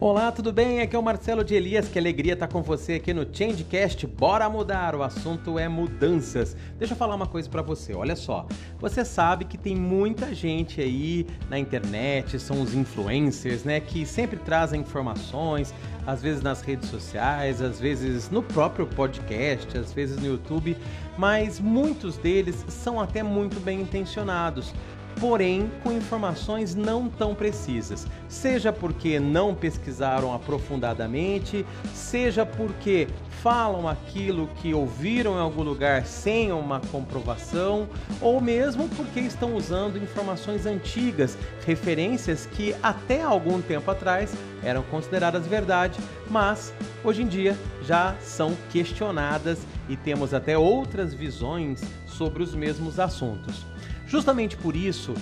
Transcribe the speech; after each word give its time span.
Olá, 0.00 0.32
tudo 0.32 0.52
bem? 0.52 0.80
Aqui 0.80 0.96
é 0.96 0.98
o 0.98 1.02
Marcelo 1.02 1.44
de 1.44 1.54
Elias, 1.54 1.86
que 1.88 1.96
alegria 1.96 2.32
estar 2.32 2.48
com 2.48 2.60
você 2.60 2.94
aqui 2.94 3.14
no 3.14 3.24
Changecast. 3.32 4.04
Bora 4.08 4.50
mudar, 4.50 4.96
o 4.96 5.04
assunto 5.04 5.56
é 5.56 5.68
mudanças. 5.68 6.56
Deixa 6.76 6.94
eu 6.94 6.98
falar 6.98 7.14
uma 7.14 7.28
coisa 7.28 7.48
para 7.48 7.62
você, 7.62 7.94
olha 7.94 8.16
só. 8.16 8.44
Você 8.80 9.04
sabe 9.04 9.44
que 9.44 9.56
tem 9.56 9.76
muita 9.76 10.34
gente 10.34 10.80
aí 10.80 11.24
na 11.48 11.60
internet, 11.60 12.40
são 12.40 12.60
os 12.60 12.74
influencers, 12.74 13.62
né, 13.62 13.78
que 13.78 14.04
sempre 14.04 14.36
trazem 14.36 14.80
informações, 14.80 15.72
às 16.04 16.20
vezes 16.20 16.42
nas 16.42 16.60
redes 16.60 16.88
sociais, 16.90 17.62
às 17.62 17.78
vezes 17.78 18.28
no 18.28 18.42
próprio 18.42 18.88
podcast, 18.88 19.78
às 19.78 19.92
vezes 19.92 20.16
no 20.16 20.26
YouTube, 20.26 20.76
mas 21.16 21.60
muitos 21.60 22.16
deles 22.16 22.64
são 22.68 23.00
até 23.00 23.22
muito 23.22 23.60
bem 23.60 23.82
intencionados 23.82 24.74
porém 25.20 25.70
com 25.82 25.92
informações 25.92 26.74
não 26.74 27.08
tão 27.08 27.34
precisas, 27.34 28.06
seja 28.28 28.72
porque 28.72 29.18
não 29.20 29.54
pesquisaram 29.54 30.32
aprofundadamente, 30.34 31.64
seja 31.92 32.44
porque 32.44 33.08
falam 33.42 33.86
aquilo 33.86 34.48
que 34.56 34.72
ouviram 34.72 35.34
em 35.34 35.40
algum 35.40 35.62
lugar 35.62 36.06
sem 36.06 36.50
uma 36.50 36.80
comprovação, 36.80 37.86
ou 38.20 38.40
mesmo 38.40 38.88
porque 38.90 39.20
estão 39.20 39.54
usando 39.54 39.98
informações 39.98 40.64
antigas, 40.64 41.36
referências 41.66 42.46
que 42.46 42.74
até 42.82 43.22
algum 43.22 43.60
tempo 43.60 43.90
atrás 43.90 44.32
eram 44.62 44.82
consideradas 44.84 45.46
verdade, 45.46 45.98
mas 46.30 46.72
hoje 47.04 47.22
em 47.22 47.26
dia 47.26 47.56
já 47.82 48.16
são 48.20 48.56
questionadas 48.70 49.58
e 49.88 49.96
temos 49.96 50.32
até 50.32 50.56
outras 50.56 51.12
visões 51.12 51.82
sobre 52.06 52.42
os 52.42 52.54
mesmos 52.54 52.98
assuntos. 52.98 53.66
Justamente 54.06 54.56
por 54.56 54.76
isso 54.76 55.14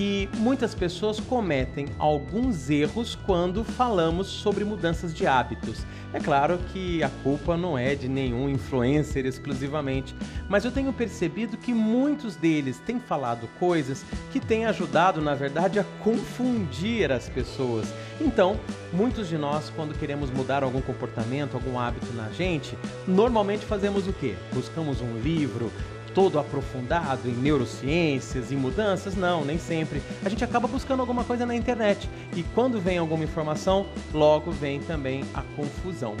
que 0.00 0.30
muitas 0.38 0.74
pessoas 0.74 1.20
cometem 1.20 1.86
alguns 1.98 2.70
erros 2.70 3.14
quando 3.26 3.62
falamos 3.62 4.28
sobre 4.28 4.64
mudanças 4.64 5.12
de 5.12 5.26
hábitos. 5.26 5.84
É 6.12 6.18
claro 6.18 6.58
que 6.72 7.02
a 7.02 7.10
culpa 7.22 7.56
não 7.56 7.76
é 7.76 7.94
de 7.94 8.08
nenhum 8.08 8.48
influencer 8.48 9.26
exclusivamente, 9.26 10.14
mas 10.48 10.64
eu 10.64 10.72
tenho 10.72 10.92
percebido 10.92 11.56
que 11.56 11.74
muitos 11.74 12.34
deles 12.34 12.80
têm 12.86 12.98
falado 12.98 13.48
coisas 13.58 14.04
que 14.32 14.40
têm 14.40 14.64
ajudado, 14.64 15.20
na 15.20 15.34
verdade, 15.34 15.78
a 15.78 15.84
confundir 16.02 17.12
as 17.12 17.28
pessoas. 17.28 17.86
Então, 18.20 18.58
muitos 18.92 19.28
de 19.28 19.36
nós, 19.36 19.70
quando 19.76 19.98
queremos 19.98 20.30
mudar 20.30 20.62
algum 20.62 20.80
comportamento, 20.80 21.54
algum 21.54 21.78
hábito 21.78 22.12
na 22.14 22.30
gente, 22.30 22.76
normalmente 23.06 23.66
fazemos 23.66 24.08
o 24.08 24.12
quê? 24.12 24.34
Buscamos 24.52 25.00
um 25.00 25.18
livro, 25.18 25.70
todo 26.14 26.38
aprofundado 26.38 27.28
em 27.28 27.32
neurociências, 27.32 28.52
em 28.52 28.56
mudanças? 28.56 29.14
Não, 29.14 29.44
nem 29.44 29.58
sempre. 29.58 30.02
A 30.24 30.28
gente 30.28 30.44
acaba 30.44 30.66
buscando 30.68 31.00
alguma 31.00 31.24
coisa 31.24 31.46
na 31.46 31.54
internet 31.54 32.08
e 32.36 32.42
quando 32.54 32.80
vem 32.80 32.98
alguma 32.98 33.24
informação, 33.24 33.86
logo 34.12 34.50
vem 34.50 34.80
também 34.80 35.24
a 35.34 35.42
confusão. 35.56 36.16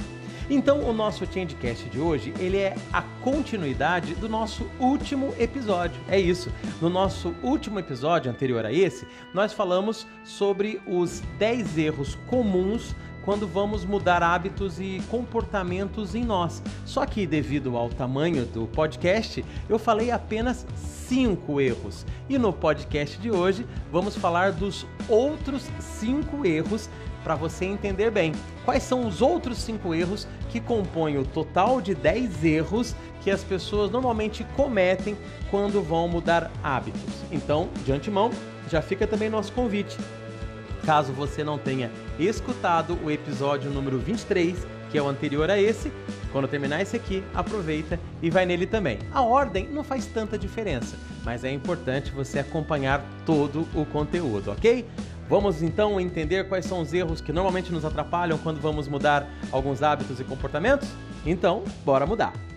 Então, 0.50 0.80
o 0.80 0.92
nosso 0.92 1.24
Changecast 1.26 1.88
de 1.88 2.00
hoje, 2.00 2.34
ele 2.40 2.56
é 2.56 2.74
a 2.92 3.02
continuidade 3.02 4.16
do 4.16 4.28
nosso 4.28 4.68
último 4.80 5.32
episódio. 5.38 6.00
É 6.08 6.18
isso. 6.18 6.52
No 6.80 6.90
nosso 6.90 7.32
último 7.40 7.78
episódio 7.78 8.28
anterior 8.28 8.66
a 8.66 8.72
esse, 8.72 9.06
nós 9.32 9.52
falamos 9.52 10.08
sobre 10.24 10.82
os 10.88 11.22
10 11.38 11.78
erros 11.78 12.18
comuns 12.26 12.96
quando 13.30 13.46
vamos 13.46 13.84
mudar 13.84 14.24
hábitos 14.24 14.80
e 14.80 15.00
comportamentos 15.08 16.16
em 16.16 16.24
nós. 16.24 16.60
Só 16.84 17.06
que, 17.06 17.28
devido 17.28 17.76
ao 17.76 17.88
tamanho 17.88 18.44
do 18.44 18.66
podcast, 18.66 19.44
eu 19.68 19.78
falei 19.78 20.10
apenas 20.10 20.66
cinco 20.74 21.60
erros. 21.60 22.04
E 22.28 22.36
no 22.36 22.52
podcast 22.52 23.16
de 23.20 23.30
hoje, 23.30 23.64
vamos 23.92 24.16
falar 24.16 24.50
dos 24.50 24.84
outros 25.08 25.70
cinco 25.78 26.44
erros 26.44 26.90
para 27.22 27.36
você 27.36 27.66
entender 27.66 28.10
bem. 28.10 28.32
Quais 28.64 28.82
são 28.82 29.06
os 29.06 29.22
outros 29.22 29.58
cinco 29.58 29.94
erros 29.94 30.26
que 30.48 30.58
compõem 30.58 31.16
o 31.16 31.24
total 31.24 31.80
de 31.80 31.94
10 31.94 32.42
erros 32.44 32.96
que 33.20 33.30
as 33.30 33.44
pessoas 33.44 33.92
normalmente 33.92 34.42
cometem 34.56 35.16
quando 35.52 35.80
vão 35.80 36.08
mudar 36.08 36.50
hábitos? 36.64 37.14
Então, 37.30 37.68
de 37.84 37.92
antemão, 37.92 38.32
já 38.68 38.82
fica 38.82 39.06
também 39.06 39.30
nosso 39.30 39.52
convite 39.52 39.96
Caso 40.84 41.12
você 41.12 41.44
não 41.44 41.58
tenha 41.58 41.90
escutado 42.18 42.98
o 43.04 43.10
episódio 43.10 43.70
número 43.70 43.98
23, 43.98 44.66
que 44.90 44.98
é 44.98 45.02
o 45.02 45.08
anterior 45.08 45.50
a 45.50 45.60
esse, 45.60 45.92
quando 46.32 46.48
terminar 46.48 46.80
esse 46.80 46.96
aqui, 46.96 47.22
aproveita 47.34 47.98
e 48.22 48.30
vai 48.30 48.46
nele 48.46 48.66
também. 48.66 48.98
A 49.12 49.22
ordem 49.22 49.68
não 49.68 49.84
faz 49.84 50.06
tanta 50.06 50.38
diferença, 50.38 50.96
mas 51.24 51.44
é 51.44 51.52
importante 51.52 52.10
você 52.10 52.38
acompanhar 52.38 53.04
todo 53.24 53.66
o 53.74 53.84
conteúdo, 53.84 54.50
ok? 54.50 54.86
Vamos 55.28 55.62
então 55.62 56.00
entender 56.00 56.48
quais 56.48 56.66
são 56.66 56.80
os 56.80 56.92
erros 56.92 57.20
que 57.20 57.32
normalmente 57.32 57.72
nos 57.72 57.84
atrapalham 57.84 58.36
quando 58.38 58.60
vamos 58.60 58.88
mudar 58.88 59.28
alguns 59.52 59.80
hábitos 59.80 60.18
e 60.18 60.24
comportamentos? 60.24 60.88
Então, 61.24 61.62
bora 61.84 62.04
mudar! 62.04 62.49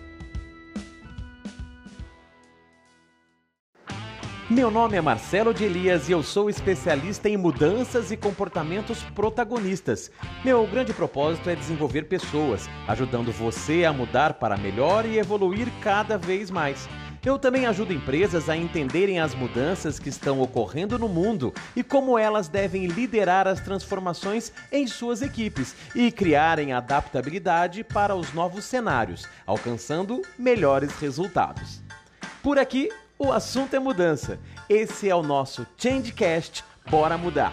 Meu 4.50 4.70
nome 4.70 4.94
é 4.94 5.00
Marcelo 5.00 5.54
de 5.54 5.64
Elias 5.64 6.06
e 6.06 6.12
eu 6.12 6.22
sou 6.22 6.50
especialista 6.50 7.30
em 7.30 7.36
mudanças 7.36 8.10
e 8.10 8.16
comportamentos 8.16 9.02
protagonistas. 9.14 10.10
Meu 10.44 10.66
grande 10.66 10.92
propósito 10.92 11.48
é 11.48 11.56
desenvolver 11.56 12.02
pessoas, 12.02 12.68
ajudando 12.86 13.32
você 13.32 13.86
a 13.86 13.92
mudar 13.92 14.34
para 14.34 14.58
melhor 14.58 15.06
e 15.06 15.18
evoluir 15.18 15.66
cada 15.80 16.18
vez 16.18 16.50
mais. 16.50 16.86
Eu 17.24 17.38
também 17.38 17.64
ajudo 17.64 17.94
empresas 17.94 18.50
a 18.50 18.54
entenderem 18.54 19.18
as 19.18 19.34
mudanças 19.34 19.98
que 19.98 20.10
estão 20.10 20.38
ocorrendo 20.42 20.98
no 20.98 21.08
mundo 21.08 21.50
e 21.74 21.82
como 21.82 22.18
elas 22.18 22.46
devem 22.46 22.86
liderar 22.86 23.48
as 23.48 23.60
transformações 23.60 24.52
em 24.70 24.86
suas 24.86 25.22
equipes 25.22 25.74
e 25.94 26.12
criarem 26.12 26.74
adaptabilidade 26.74 27.82
para 27.82 28.14
os 28.14 28.34
novos 28.34 28.66
cenários, 28.66 29.26
alcançando 29.46 30.20
melhores 30.38 30.94
resultados. 30.98 31.82
Por 32.42 32.58
aqui 32.58 32.90
o 33.18 33.32
assunto 33.32 33.74
é 33.74 33.78
mudança. 33.78 34.38
Esse 34.68 35.08
é 35.08 35.14
o 35.14 35.22
nosso 35.22 35.66
Changecast. 35.76 36.64
Bora 36.90 37.16
mudar! 37.16 37.52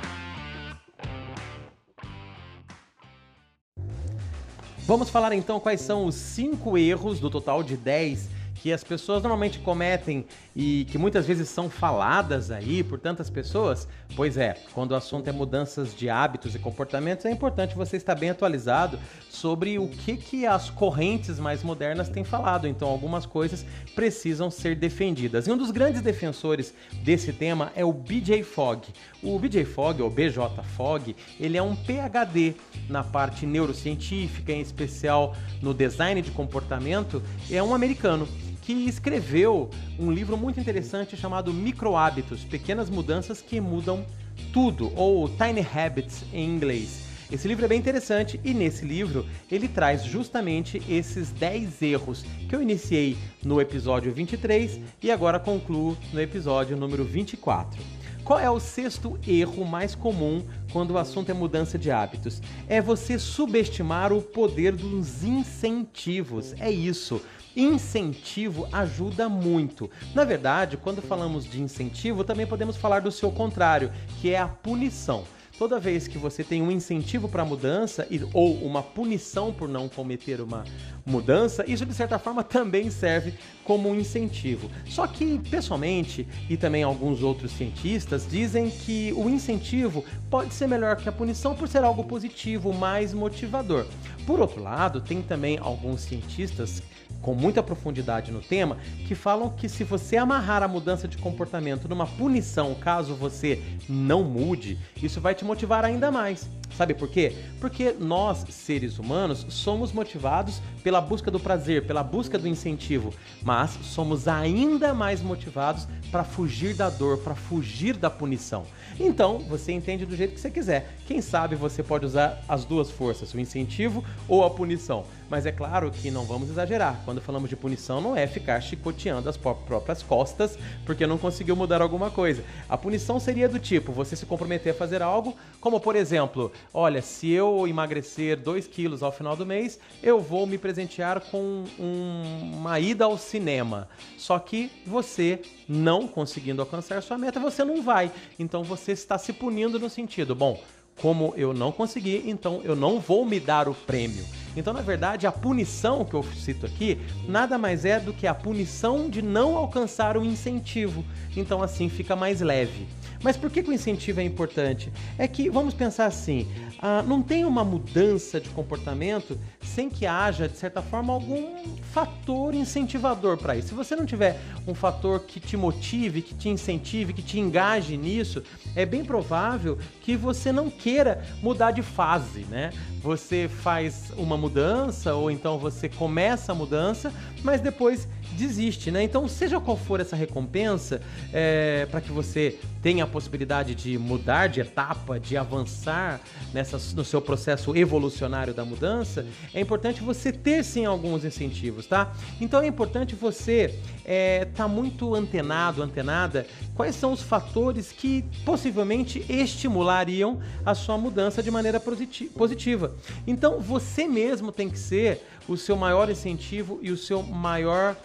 Vamos 4.79 5.09
falar 5.09 5.33
então 5.33 5.59
quais 5.59 5.79
são 5.79 6.05
os 6.05 6.15
5 6.15 6.77
erros 6.77 7.19
do 7.19 7.29
total 7.29 7.63
de 7.63 7.77
10 7.77 8.29
que 8.61 8.71
as 8.71 8.83
pessoas 8.83 9.23
normalmente 9.23 9.57
cometem 9.59 10.23
e 10.55 10.85
que 10.91 10.97
muitas 10.97 11.25
vezes 11.25 11.49
são 11.49 11.67
faladas 11.67 12.51
aí 12.51 12.83
por 12.83 12.99
tantas 12.99 13.27
pessoas? 13.27 13.87
Pois 14.15 14.37
é, 14.37 14.55
quando 14.73 14.91
o 14.91 14.95
assunto 14.95 15.27
é 15.27 15.31
mudanças 15.31 15.95
de 15.95 16.09
hábitos 16.09 16.53
e 16.53 16.59
comportamentos, 16.59 17.25
é 17.25 17.31
importante 17.31 17.75
você 17.75 17.97
estar 17.97 18.13
bem 18.13 18.29
atualizado 18.29 18.99
sobre 19.29 19.79
o 19.79 19.87
que, 19.87 20.15
que 20.15 20.45
as 20.45 20.69
correntes 20.69 21.39
mais 21.39 21.63
modernas 21.63 22.07
têm 22.07 22.23
falado. 22.23 22.67
Então, 22.67 22.87
algumas 22.87 23.25
coisas 23.25 23.65
precisam 23.95 24.51
ser 24.51 24.75
defendidas. 24.75 25.47
E 25.47 25.51
um 25.51 25.57
dos 25.57 25.71
grandes 25.71 26.01
defensores 26.01 26.71
desse 27.03 27.33
tema 27.33 27.71
é 27.75 27.83
o 27.83 27.91
BJ 27.91 28.43
Fogg. 28.43 28.89
O 29.23 29.39
BJ 29.39 29.65
Fogg, 29.65 30.03
ou 30.03 30.09
BJ 30.09 30.63
Fogg, 30.75 31.15
ele 31.39 31.57
é 31.57 31.63
um 31.63 31.75
PhD 31.75 32.53
na 32.87 33.03
parte 33.03 33.47
neurocientífica, 33.47 34.51
em 34.51 34.61
especial 34.61 35.35
no 35.63 35.73
design 35.73 36.21
de 36.21 36.29
comportamento, 36.29 37.23
é 37.49 37.61
um 37.63 37.73
americano 37.73 38.27
que 38.75 38.89
escreveu 38.89 39.69
um 39.99 40.11
livro 40.11 40.37
muito 40.37 40.59
interessante 40.59 41.17
chamado 41.17 41.53
Micro 41.53 41.95
Hábitos, 41.95 42.43
Pequenas 42.43 42.89
Mudanças 42.89 43.41
que 43.41 43.59
Mudam 43.59 44.05
Tudo, 44.53 44.91
ou 44.95 45.27
Tiny 45.29 45.65
Habits 45.73 46.23
em 46.33 46.47
inglês. 46.47 47.05
Esse 47.31 47.47
livro 47.47 47.63
é 47.63 47.67
bem 47.67 47.79
interessante 47.79 48.39
e 48.43 48.53
nesse 48.53 48.83
livro 48.83 49.25
ele 49.49 49.67
traz 49.67 50.03
justamente 50.03 50.81
esses 50.89 51.31
10 51.31 51.81
erros 51.81 52.25
que 52.49 52.53
eu 52.53 52.61
iniciei 52.61 53.17
no 53.43 53.61
episódio 53.61 54.11
23 54.11 54.79
e 55.01 55.09
agora 55.09 55.39
concluo 55.39 55.97
no 56.11 56.19
episódio 56.19 56.75
número 56.75 57.05
24. 57.05 58.00
Qual 58.23 58.39
é 58.39 58.49
o 58.49 58.59
sexto 58.59 59.19
erro 59.27 59.65
mais 59.65 59.95
comum 59.95 60.45
quando 60.71 60.91
o 60.91 60.97
assunto 60.97 61.31
é 61.31 61.33
mudança 61.33 61.77
de 61.77 61.89
hábitos? 61.89 62.41
É 62.67 62.79
você 62.79 63.17
subestimar 63.17 64.13
o 64.13 64.21
poder 64.21 64.75
dos 64.75 65.23
incentivos. 65.23 66.53
É 66.59 66.69
isso. 66.69 67.21
Incentivo 67.55 68.67
ajuda 68.71 69.27
muito. 69.27 69.89
Na 70.13 70.23
verdade, 70.23 70.77
quando 70.77 71.01
falamos 71.01 71.49
de 71.49 71.61
incentivo, 71.61 72.23
também 72.23 72.45
podemos 72.45 72.77
falar 72.77 73.01
do 73.01 73.11
seu 73.11 73.31
contrário, 73.31 73.91
que 74.21 74.29
é 74.29 74.39
a 74.39 74.47
punição. 74.47 75.25
Toda 75.57 75.79
vez 75.79 76.07
que 76.07 76.17
você 76.17 76.43
tem 76.43 76.59
um 76.59 76.71
incentivo 76.71 77.29
para 77.29 77.45
mudança 77.45 78.07
ou 78.33 78.55
uma 78.63 78.81
punição 78.81 79.53
por 79.53 79.69
não 79.69 79.87
cometer 79.87 80.41
uma 80.41 80.63
mudança, 81.05 81.63
isso 81.67 81.85
de 81.85 81.93
certa 81.93 82.17
forma 82.17 82.43
também 82.43 82.89
serve 82.89 83.35
como 83.63 83.89
um 83.89 83.95
incentivo. 83.95 84.69
Só 84.85 85.07
que, 85.07 85.39
pessoalmente, 85.49 86.27
e 86.49 86.57
também 86.57 86.83
alguns 86.83 87.21
outros 87.21 87.51
cientistas 87.51 88.27
dizem 88.29 88.69
que 88.69 89.13
o 89.15 89.29
incentivo 89.29 90.03
pode 90.29 90.53
ser 90.53 90.67
melhor 90.67 90.95
que 90.95 91.09
a 91.09 91.11
punição 91.11 91.55
por 91.55 91.67
ser 91.67 91.83
algo 91.83 92.03
positivo, 92.03 92.73
mais 92.73 93.13
motivador. 93.13 93.85
Por 94.25 94.39
outro 94.39 94.61
lado, 94.61 95.01
tem 95.01 95.21
também 95.21 95.57
alguns 95.57 96.01
cientistas 96.01 96.81
com 97.21 97.35
muita 97.35 97.61
profundidade 97.61 98.31
no 98.31 98.41
tema 98.41 98.77
que 99.07 99.13
falam 99.13 99.49
que 99.49 99.69
se 99.69 99.83
você 99.83 100.17
amarrar 100.17 100.63
a 100.63 100.67
mudança 100.67 101.07
de 101.07 101.17
comportamento 101.17 101.87
numa 101.87 102.07
punição 102.07 102.73
caso 102.75 103.13
você 103.13 103.61
não 103.87 104.23
mude, 104.23 104.77
isso 105.01 105.21
vai 105.21 105.35
te 105.35 105.45
motivar 105.45 105.85
ainda 105.85 106.11
mais. 106.11 106.49
Sabe 106.81 106.95
por 106.95 107.09
quê? 107.09 107.35
Porque 107.59 107.95
nós, 107.99 108.43
seres 108.49 108.97
humanos, 108.97 109.45
somos 109.49 109.91
motivados 109.91 110.59
pela 110.83 110.99
busca 110.99 111.29
do 111.29 111.39
prazer, 111.39 111.85
pela 111.85 112.01
busca 112.01 112.39
do 112.39 112.47
incentivo, 112.47 113.13
mas 113.43 113.77
somos 113.83 114.27
ainda 114.27 114.91
mais 114.91 115.21
motivados 115.21 115.87
para 116.11 116.23
fugir 116.23 116.73
da 116.73 116.89
dor, 116.89 117.19
para 117.19 117.35
fugir 117.35 117.95
da 117.95 118.09
punição. 118.09 118.65
Então, 118.99 119.37
você 119.39 119.71
entende 119.71 120.07
do 120.07 120.15
jeito 120.15 120.33
que 120.33 120.39
você 120.39 120.49
quiser. 120.49 120.95
Quem 121.05 121.21
sabe 121.21 121.55
você 121.55 121.83
pode 121.83 122.05
usar 122.05 122.43
as 122.49 122.65
duas 122.65 122.89
forças, 122.89 123.31
o 123.31 123.39
incentivo 123.39 124.03
ou 124.27 124.43
a 124.43 124.49
punição. 124.49 125.05
Mas 125.29 125.45
é 125.45 125.51
claro 125.51 125.89
que 125.91 126.11
não 126.11 126.25
vamos 126.25 126.49
exagerar. 126.49 126.99
Quando 127.05 127.21
falamos 127.21 127.49
de 127.49 127.55
punição, 127.55 128.01
não 128.01 128.15
é 128.15 128.27
ficar 128.27 128.59
chicoteando 128.59 129.29
as 129.29 129.37
próprias 129.37 130.03
costas 130.03 130.57
porque 130.85 131.07
não 131.07 131.17
conseguiu 131.17 131.55
mudar 131.55 131.81
alguma 131.81 132.11
coisa. 132.11 132.43
A 132.67 132.77
punição 132.77 133.19
seria 133.19 133.47
do 133.47 133.57
tipo 133.57 133.93
você 133.93 134.15
se 134.15 134.25
comprometer 134.25 134.73
a 134.73 134.75
fazer 134.75 135.01
algo, 135.01 135.35
como 135.61 135.79
por 135.79 135.95
exemplo, 135.95 136.51
olha, 136.73 137.01
se 137.01 137.29
eu 137.29 137.67
emagrecer 137.67 138.39
2 138.39 138.67
quilos 138.67 139.03
ao 139.03 139.11
final 139.11 139.35
do 139.35 139.45
mês, 139.45 139.79
eu 140.01 140.19
vou 140.19 140.45
me 140.45 140.57
presentear 140.57 141.19
com 141.19 141.65
um, 141.79 142.53
uma 142.53 142.79
ida 142.79 143.05
ao 143.05 143.17
cinema. 143.17 143.87
Só 144.17 144.39
que 144.39 144.71
você 144.85 145.41
não 145.67 146.07
conseguindo 146.07 146.61
alcançar 146.61 147.01
sua 147.01 147.17
meta, 147.17 147.39
você 147.39 147.63
não 147.63 147.81
vai. 147.81 148.11
Então 148.39 148.63
você 148.63 148.91
está 148.91 149.17
se 149.17 149.33
punindo 149.33 149.79
no 149.79 149.89
sentido, 149.89 150.35
bom, 150.35 150.61
como 151.01 151.33
eu 151.35 151.53
não 151.53 151.71
consegui, 151.71 152.23
então 152.27 152.61
eu 152.63 152.75
não 152.75 152.99
vou 152.99 153.25
me 153.25 153.39
dar 153.39 153.67
o 153.67 153.73
prêmio. 153.73 154.23
Então, 154.55 154.73
na 154.73 154.81
verdade, 154.81 155.25
a 155.25 155.31
punição 155.31 156.03
que 156.03 156.13
eu 156.13 156.23
cito 156.23 156.65
aqui 156.65 156.99
nada 157.27 157.57
mais 157.57 157.85
é 157.85 157.99
do 157.99 158.13
que 158.13 158.27
a 158.27 158.35
punição 158.35 159.09
de 159.09 159.21
não 159.21 159.55
alcançar 159.55 160.17
o 160.17 160.25
incentivo. 160.25 161.05
Então, 161.35 161.63
assim 161.63 161.87
fica 161.87 162.15
mais 162.15 162.41
leve. 162.41 162.85
Mas 163.23 163.37
por 163.37 163.49
que, 163.49 163.61
que 163.61 163.69
o 163.69 163.73
incentivo 163.73 164.19
é 164.19 164.23
importante? 164.23 164.91
É 165.17 165.27
que, 165.27 165.49
vamos 165.49 165.73
pensar 165.73 166.05
assim, 166.05 166.47
ah, 166.79 167.03
não 167.03 167.21
tem 167.21 167.45
uma 167.45 167.63
mudança 167.63 168.39
de 168.39 168.49
comportamento 168.49 169.37
sem 169.61 169.89
que 169.89 170.05
haja, 170.05 170.49
de 170.49 170.57
certa 170.57 170.81
forma, 170.81 171.13
algum 171.13 171.63
fator 171.91 172.55
incentivador 172.55 173.37
para 173.37 173.55
isso. 173.55 173.69
Se 173.69 173.73
você 173.73 173.95
não 173.95 174.05
tiver 174.05 174.39
um 174.67 174.73
fator 174.73 175.19
que 175.21 175.39
te 175.39 175.55
motive, 175.55 176.21
que 176.21 176.33
te 176.33 176.49
incentive, 176.49 177.13
que 177.13 177.21
te 177.21 177.39
engaje 177.39 177.95
nisso, 177.95 178.43
é 178.75 178.85
bem 178.85 179.05
provável 179.05 179.77
que 180.01 180.15
você 180.15 180.51
não 180.51 180.69
queira 180.69 181.23
mudar 181.41 181.71
de 181.71 181.81
fase, 181.81 182.41
né? 182.49 182.71
Você 183.01 183.47
faz 183.47 184.11
uma 184.17 184.37
mudança 184.37 185.13
ou 185.13 185.29
então 185.29 185.57
você 185.59 185.87
começa 185.87 186.51
a 186.51 186.55
mudança, 186.55 187.13
mas 187.43 187.61
depois 187.61 188.07
desiste, 188.33 188.91
né? 188.91 189.03
Então, 189.03 189.27
seja 189.27 189.59
qual 189.59 189.77
for 189.77 189.99
essa 189.99 190.15
recompensa, 190.15 191.01
é, 191.33 191.87
para 191.89 192.01
que 192.01 192.11
você 192.11 192.57
tenha 192.81 193.03
a 193.03 193.07
possibilidade 193.07 193.75
de 193.75 193.97
mudar 193.97 194.47
de 194.47 194.61
etapa, 194.61 195.19
de 195.19 195.37
avançar 195.37 196.19
nessa, 196.53 196.77
no 196.95 197.05
seu 197.05 197.21
processo 197.21 197.75
evolucionário 197.75 198.53
da 198.53 198.65
mudança, 198.65 199.25
é 199.53 199.61
importante 199.61 200.01
você 200.01 200.31
ter 200.31 200.63
sim 200.63 200.85
alguns 200.85 201.23
incentivos, 201.23 201.85
tá? 201.85 202.11
Então 202.39 202.61
é 202.61 202.67
importante 202.67 203.15
você 203.15 203.65
estar 203.65 203.79
é, 204.05 204.45
tá 204.45 204.67
muito 204.67 205.13
antenado, 205.13 205.83
antenada, 205.83 206.47
quais 206.75 206.95
são 206.95 207.11
os 207.13 207.21
fatores 207.21 207.91
que 207.91 208.23
possivelmente 208.43 209.23
estimulariam 209.29 210.39
a 210.65 210.73
sua 210.73 210.97
mudança 210.97 211.43
de 211.43 211.51
maneira 211.51 211.79
positiva. 211.79 212.95
Então 213.27 213.59
você 213.59 214.07
mesmo 214.07 214.51
tem 214.51 214.69
que 214.69 214.79
ser 214.79 215.21
o 215.47 215.57
seu 215.57 215.75
maior 215.75 216.09
incentivo 216.09 216.79
e 216.81 216.91
o 216.91 216.97
seu 216.97 217.21
maior 217.23 217.95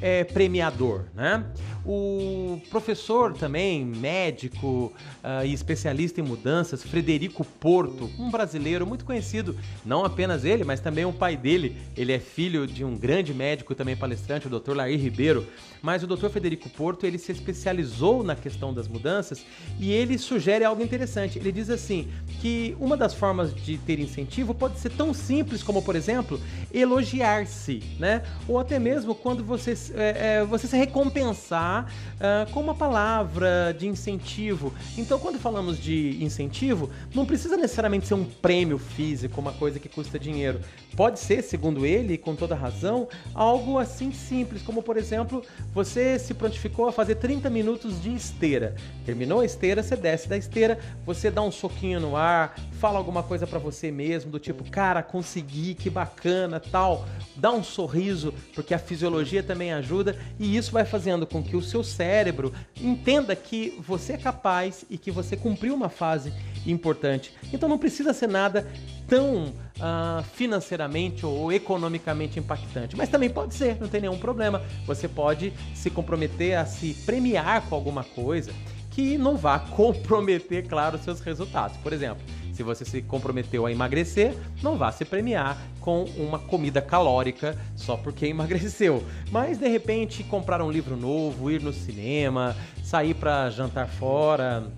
é, 0.00 0.24
premiador, 0.24 1.04
né? 1.14 1.44
O 1.86 2.62
professor 2.70 3.34
também, 3.34 3.84
médico 3.84 4.90
uh, 5.22 5.44
e 5.44 5.52
especialista 5.52 6.18
em 6.18 6.24
mudanças, 6.24 6.82
Frederico 6.82 7.44
Porto, 7.44 8.10
um 8.18 8.30
brasileiro 8.30 8.86
muito 8.86 9.04
conhecido, 9.04 9.54
não 9.84 10.02
apenas 10.02 10.46
ele, 10.46 10.64
mas 10.64 10.80
também 10.80 11.04
o 11.04 11.12
pai 11.12 11.36
dele. 11.36 11.76
Ele 11.94 12.12
é 12.12 12.18
filho 12.18 12.66
de 12.66 12.84
um 12.84 12.96
grande 12.96 13.34
médico 13.34 13.74
também 13.74 13.94
palestrante, 13.94 14.46
o 14.46 14.60
Dr. 14.60 14.72
Lair 14.72 14.98
Ribeiro. 14.98 15.46
Mas 15.82 16.02
o 16.02 16.06
Dr. 16.06 16.28
Frederico 16.30 16.70
Porto, 16.70 17.04
ele 17.04 17.18
se 17.18 17.30
especializou 17.30 18.22
na 18.22 18.34
questão 18.34 18.72
das 18.72 18.88
mudanças 18.88 19.44
e 19.78 19.92
ele 19.92 20.16
sugere 20.16 20.64
algo 20.64 20.82
interessante. 20.82 21.38
Ele 21.38 21.52
diz 21.52 21.68
assim 21.68 22.08
que 22.40 22.74
uma 22.80 22.96
das 22.96 23.12
formas 23.12 23.54
de 23.54 23.76
ter 23.76 24.00
incentivo 24.00 24.54
pode 24.54 24.78
ser 24.78 24.90
tão 24.92 25.12
simples 25.12 25.62
como, 25.62 25.82
por 25.82 25.94
exemplo, 25.94 26.40
elogiar-se, 26.72 27.82
né? 27.98 28.22
Ou 28.48 28.58
até 28.58 28.78
mesmo 28.78 29.14
quando 29.14 29.44
você, 29.44 29.76
é, 29.94 30.38
é, 30.38 30.44
você 30.44 30.66
se 30.66 30.76
recompensar 30.76 31.92
uh, 32.14 32.50
com 32.52 32.60
uma 32.60 32.74
palavra 32.74 33.74
de 33.76 33.86
incentivo. 33.86 34.72
Então, 34.96 35.18
quando 35.18 35.38
falamos 35.38 35.78
de 35.80 36.22
incentivo, 36.22 36.90
não 37.14 37.26
precisa 37.26 37.56
necessariamente 37.56 38.06
ser 38.06 38.14
um 38.14 38.24
prêmio 38.24 38.78
físico, 38.78 39.40
uma 39.40 39.52
coisa 39.52 39.78
que 39.78 39.88
custa 39.88 40.18
dinheiro. 40.18 40.60
Pode 40.96 41.18
ser, 41.18 41.42
segundo 41.42 41.84
ele, 41.84 42.16
com 42.16 42.36
toda 42.36 42.54
razão, 42.54 43.08
algo 43.34 43.78
assim 43.78 44.12
simples, 44.12 44.62
como 44.62 44.82
por 44.82 44.96
exemplo, 44.96 45.42
você 45.72 46.18
se 46.18 46.34
prontificou 46.34 46.86
a 46.86 46.92
fazer 46.92 47.16
30 47.16 47.50
minutos 47.50 48.00
de 48.00 48.14
esteira. 48.14 48.74
Terminou 49.04 49.40
a 49.40 49.44
esteira, 49.44 49.82
você 49.82 49.96
desce 49.96 50.28
da 50.28 50.36
esteira, 50.36 50.78
você 51.04 51.30
dá 51.30 51.42
um 51.42 51.50
soquinho 51.50 51.98
no 52.00 52.16
ar, 52.16 52.56
fala 52.78 52.98
alguma 52.98 53.22
coisa 53.22 53.46
para 53.46 53.58
você 53.58 53.90
mesmo, 53.90 54.30
do 54.30 54.38
tipo, 54.38 54.68
cara, 54.70 55.02
consegui, 55.02 55.74
que 55.74 55.90
bacana, 55.90 56.60
tal. 56.60 57.04
Dá 57.36 57.50
um 57.50 57.64
sorriso, 57.64 58.32
porque 58.54 58.72
a 58.72 58.78
fisiologia 58.78 59.42
também 59.42 59.72
ajuda, 59.74 60.16
e 60.38 60.56
isso 60.56 60.72
vai 60.72 60.84
fazendo 60.84 61.26
com 61.26 61.42
que 61.42 61.56
o 61.56 61.62
seu 61.62 61.82
cérebro 61.82 62.52
entenda 62.80 63.34
que 63.34 63.78
você 63.86 64.14
é 64.14 64.16
capaz 64.16 64.84
e 64.88 64.96
que 64.96 65.10
você 65.10 65.36
cumpriu 65.36 65.74
uma 65.74 65.88
fase 65.88 66.32
importante. 66.66 67.32
Então 67.52 67.68
não 67.68 67.78
precisa 67.78 68.12
ser 68.12 68.28
nada 68.28 68.66
tão 69.06 69.46
uh, 69.46 70.22
financeiramente 70.34 71.26
ou 71.26 71.52
economicamente 71.52 72.38
impactante, 72.38 72.96
mas 72.96 73.08
também 73.08 73.28
pode 73.28 73.54
ser, 73.54 73.80
não 73.80 73.88
tem 73.88 74.00
nenhum 74.00 74.18
problema. 74.18 74.62
Você 74.86 75.06
pode 75.06 75.52
se 75.74 75.90
comprometer 75.90 76.56
a 76.56 76.64
se 76.64 76.94
premiar 77.04 77.62
com 77.68 77.74
alguma 77.74 78.02
coisa 78.02 78.52
que 78.90 79.18
não 79.18 79.36
vá 79.36 79.58
comprometer, 79.76 80.66
claro, 80.66 80.98
seus 80.98 81.20
resultados. 81.20 81.76
Por 81.78 81.92
exemplo, 81.92 82.22
se 82.54 82.62
você 82.62 82.84
se 82.84 83.02
comprometeu 83.02 83.66
a 83.66 83.72
emagrecer, 83.72 84.34
não 84.62 84.78
vá 84.78 84.92
se 84.92 85.04
premiar 85.04 85.58
com 85.80 86.04
uma 86.16 86.38
comida 86.38 86.80
calórica 86.80 87.58
só 87.74 87.96
porque 87.96 88.26
emagreceu. 88.26 89.02
Mas 89.30 89.58
de 89.58 89.68
repente 89.68 90.22
comprar 90.22 90.62
um 90.62 90.70
livro 90.70 90.96
novo, 90.96 91.50
ir 91.50 91.60
no 91.60 91.72
cinema, 91.72 92.56
sair 92.82 93.14
para 93.14 93.50
jantar 93.50 93.88
fora, 93.88 94.70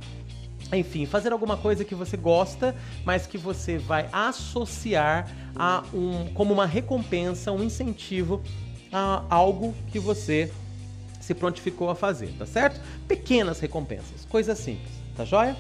enfim, 0.72 1.04
fazer 1.04 1.32
alguma 1.32 1.56
coisa 1.56 1.84
que 1.84 1.94
você 1.94 2.16
gosta, 2.16 2.74
mas 3.04 3.26
que 3.26 3.36
você 3.36 3.76
vai 3.76 4.08
associar 4.10 5.30
a 5.54 5.84
um 5.92 6.32
como 6.32 6.52
uma 6.54 6.66
recompensa, 6.66 7.52
um 7.52 7.62
incentivo 7.62 8.42
a 8.90 9.22
algo 9.28 9.74
que 9.88 9.98
você 9.98 10.50
se 11.20 11.34
prontificou 11.34 11.90
a 11.90 11.94
fazer, 11.94 12.32
tá 12.38 12.46
certo? 12.46 12.80
Pequenas 13.06 13.60
recompensas, 13.60 14.24
coisas 14.24 14.58
simples, 14.58 14.92
tá 15.16 15.24
joia? 15.24 15.56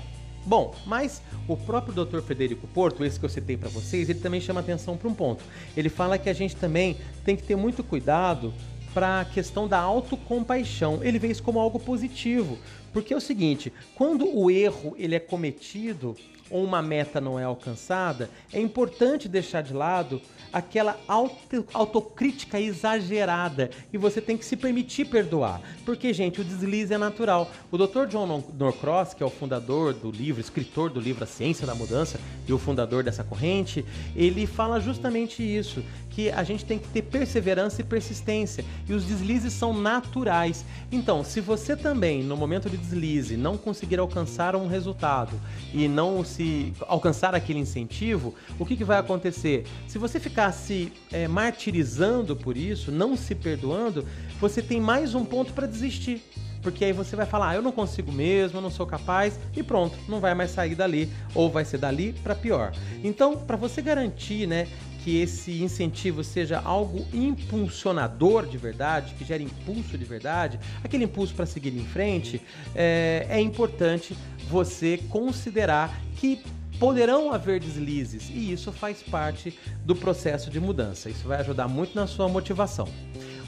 Bom, 0.46 0.72
mas 0.86 1.20
o 1.48 1.56
próprio 1.56 1.92
Dr. 2.04 2.20
Frederico 2.20 2.68
Porto, 2.68 3.04
esse 3.04 3.18
que 3.18 3.24
eu 3.24 3.28
citei 3.28 3.56
para 3.56 3.68
vocês, 3.68 4.08
ele 4.08 4.20
também 4.20 4.40
chama 4.40 4.60
atenção 4.60 4.96
para 4.96 5.08
um 5.08 5.14
ponto. 5.14 5.42
Ele 5.76 5.88
fala 5.88 6.16
que 6.18 6.30
a 6.30 6.32
gente 6.32 6.54
também 6.54 6.96
tem 7.24 7.34
que 7.34 7.42
ter 7.42 7.56
muito 7.56 7.82
cuidado 7.82 8.54
para 8.94 9.22
a 9.22 9.24
questão 9.24 9.66
da 9.66 9.80
autocompaixão. 9.80 11.00
Ele 11.02 11.18
vê 11.18 11.28
isso 11.28 11.42
como 11.42 11.58
algo 11.58 11.80
positivo, 11.80 12.58
porque 12.92 13.12
é 13.12 13.16
o 13.16 13.20
seguinte, 13.20 13.72
quando 13.96 14.24
o 14.38 14.48
erro 14.48 14.94
ele 14.96 15.16
é 15.16 15.20
cometido 15.20 16.16
ou 16.50 16.64
uma 16.64 16.82
meta 16.82 17.20
não 17.20 17.38
é 17.38 17.44
alcançada, 17.44 18.30
é 18.52 18.60
importante 18.60 19.28
deixar 19.28 19.62
de 19.62 19.72
lado 19.72 20.20
aquela 20.52 20.98
auto, 21.06 21.66
autocrítica 21.74 22.58
exagerada 22.58 23.70
e 23.92 23.98
você 23.98 24.20
tem 24.20 24.36
que 24.36 24.44
se 24.44 24.56
permitir 24.56 25.06
perdoar. 25.06 25.60
Porque, 25.84 26.12
gente, 26.14 26.40
o 26.40 26.44
deslize 26.44 26.94
é 26.94 26.98
natural. 26.98 27.50
O 27.70 27.76
Dr. 27.76 28.06
John 28.08 28.42
Norcross, 28.58 29.12
que 29.12 29.22
é 29.22 29.26
o 29.26 29.30
fundador 29.30 29.92
do 29.92 30.10
livro, 30.10 30.40
escritor 30.40 30.90
do 30.90 31.00
livro 31.00 31.24
A 31.24 31.26
Ciência 31.26 31.66
da 31.66 31.74
Mudança 31.74 32.18
e 32.48 32.52
o 32.52 32.58
fundador 32.58 33.02
dessa 33.02 33.22
corrente, 33.22 33.84
ele 34.14 34.46
fala 34.46 34.80
justamente 34.80 35.42
isso, 35.42 35.82
que 36.16 36.30
a 36.30 36.42
gente 36.42 36.64
tem 36.64 36.78
que 36.78 36.88
ter 36.88 37.02
perseverança 37.02 37.82
e 37.82 37.84
persistência 37.84 38.64
e 38.88 38.94
os 38.94 39.04
deslizes 39.04 39.52
são 39.52 39.74
naturais. 39.74 40.64
Então, 40.90 41.22
se 41.22 41.42
você 41.42 41.76
também, 41.76 42.22
no 42.22 42.34
momento 42.34 42.70
de 42.70 42.78
deslize, 42.78 43.36
não 43.36 43.58
conseguir 43.58 43.98
alcançar 43.98 44.56
um 44.56 44.66
resultado 44.66 45.38
e 45.74 45.86
não 45.86 46.24
se 46.24 46.72
alcançar 46.88 47.34
aquele 47.34 47.58
incentivo, 47.58 48.34
o 48.58 48.64
que, 48.64 48.78
que 48.78 48.82
vai 48.82 48.96
acontecer? 48.96 49.66
Se 49.86 49.98
você 49.98 50.18
ficar 50.18 50.52
se 50.52 50.90
é, 51.12 51.28
martirizando 51.28 52.34
por 52.34 52.56
isso, 52.56 52.90
não 52.90 53.14
se 53.14 53.34
perdoando, 53.34 54.02
você 54.40 54.62
tem 54.62 54.80
mais 54.80 55.14
um 55.14 55.22
ponto 55.22 55.52
para 55.52 55.66
desistir 55.66 56.22
porque 56.62 56.84
aí 56.84 56.92
você 56.92 57.14
vai 57.14 57.26
falar, 57.26 57.50
ah, 57.50 57.54
eu 57.54 57.62
não 57.62 57.70
consigo 57.70 58.10
mesmo, 58.10 58.58
eu 58.58 58.62
não 58.62 58.70
sou 58.70 58.84
capaz 58.84 59.38
e 59.56 59.62
pronto, 59.62 59.96
não 60.08 60.18
vai 60.18 60.34
mais 60.34 60.50
sair 60.50 60.74
dali 60.74 61.08
ou 61.32 61.48
vai 61.48 61.64
ser 61.64 61.78
dali 61.78 62.12
para 62.24 62.34
pior. 62.34 62.72
Então, 63.04 63.36
para 63.36 63.56
você 63.56 63.80
garantir, 63.80 64.48
né, 64.48 64.66
que 65.06 65.22
esse 65.22 65.62
incentivo 65.62 66.24
seja 66.24 66.58
algo 66.58 67.06
impulsionador 67.14 68.44
de 68.44 68.58
verdade, 68.58 69.14
que 69.14 69.24
gere 69.24 69.44
impulso 69.44 69.96
de 69.96 70.04
verdade, 70.04 70.58
aquele 70.82 71.04
impulso 71.04 71.32
para 71.32 71.46
seguir 71.46 71.72
em 71.76 71.84
frente, 71.84 72.42
é, 72.74 73.24
é 73.30 73.40
importante 73.40 74.16
você 74.50 74.98
considerar 75.08 75.96
que 76.16 76.42
poderão 76.80 77.32
haver 77.32 77.60
deslizes 77.60 78.28
e 78.34 78.50
isso 78.50 78.72
faz 78.72 79.00
parte 79.00 79.56
do 79.84 79.94
processo 79.94 80.50
de 80.50 80.58
mudança. 80.58 81.08
Isso 81.08 81.28
vai 81.28 81.38
ajudar 81.38 81.68
muito 81.68 81.94
na 81.94 82.08
sua 82.08 82.28
motivação. 82.28 82.88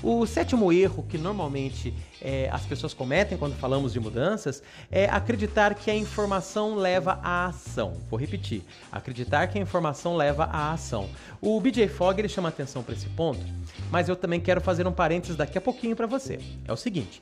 O 0.03 0.25
sétimo 0.27 0.73
erro 0.73 1.05
que 1.09 1.19
normalmente 1.19 1.93
é, 2.23 2.49
as 2.53 2.65
pessoas 2.65 2.95
cometem 2.95 3.37
quando 3.37 3.57
falamos 3.57 3.93
de 3.93 3.99
mudanças 3.99 4.63
é 4.93 5.07
acreditar 5.07 5.75
que 5.75 5.91
a 5.91 5.95
informação 5.95 6.77
leva 6.77 7.19
à 7.23 7.47
ação. 7.47 7.97
Vou 8.09 8.19
repetir: 8.19 8.63
acreditar 8.93 9.49
que 9.49 9.59
a 9.59 9.61
informação 9.61 10.17
leva 10.17 10.45
à 10.45 10.73
ação. 10.73 11.09
O 11.41 11.61
BJ 11.61 11.89
Fogg 11.89 12.21
ele 12.21 12.29
chama 12.29 12.49
atenção 12.49 12.83
para 12.83 12.95
esse 12.95 13.09
ponto, 13.09 13.45
mas 13.91 14.09
eu 14.09 14.15
também 14.15 14.41
quero 14.41 14.61
fazer 14.61 14.87
um 14.87 14.93
parênteses 14.93 15.37
daqui 15.37 15.59
a 15.59 15.61
pouquinho 15.61 15.97
para 15.97 16.07
você. 16.07 16.39
É 16.65 16.73
o 16.73 16.77
seguinte: 16.77 17.21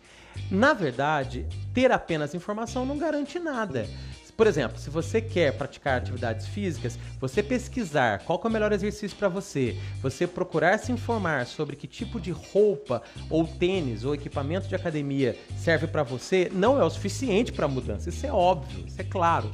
na 0.50 0.74
verdade, 0.74 1.46
ter 1.72 1.90
apenas 1.90 2.34
informação 2.34 2.84
não 2.84 2.98
garante 2.98 3.38
nada. 3.38 3.88
Por 4.36 4.46
exemplo, 4.46 4.78
se 4.78 4.90
você 4.90 5.20
quer 5.20 5.56
praticar 5.56 5.96
atividades 5.96 6.46
físicas, 6.46 6.98
você 7.18 7.42
pesquisar 7.42 8.18
qual 8.18 8.38
é 8.44 8.46
o 8.46 8.50
melhor 8.50 8.70
exercício 8.70 9.16
para 9.16 9.28
você, 9.28 9.78
você 10.02 10.26
procurar 10.26 10.78
se 10.78 10.92
informar 10.92 11.46
sobre 11.46 11.74
que 11.74 11.86
tipo 11.86 12.20
de 12.20 12.32
roupa 12.32 13.02
ou 13.30 13.46
tênis 13.46 14.04
ou 14.04 14.14
equipamento 14.14 14.68
de 14.68 14.74
academia 14.74 15.34
serve 15.56 15.86
para 15.86 16.02
você, 16.02 16.50
não 16.52 16.78
é 16.78 16.84
o 16.84 16.90
suficiente 16.90 17.50
para 17.50 17.64
a 17.64 17.68
mudança. 17.68 18.10
Isso 18.10 18.26
é 18.26 18.32
óbvio, 18.32 18.84
isso 18.86 19.00
é 19.00 19.04
claro. 19.04 19.50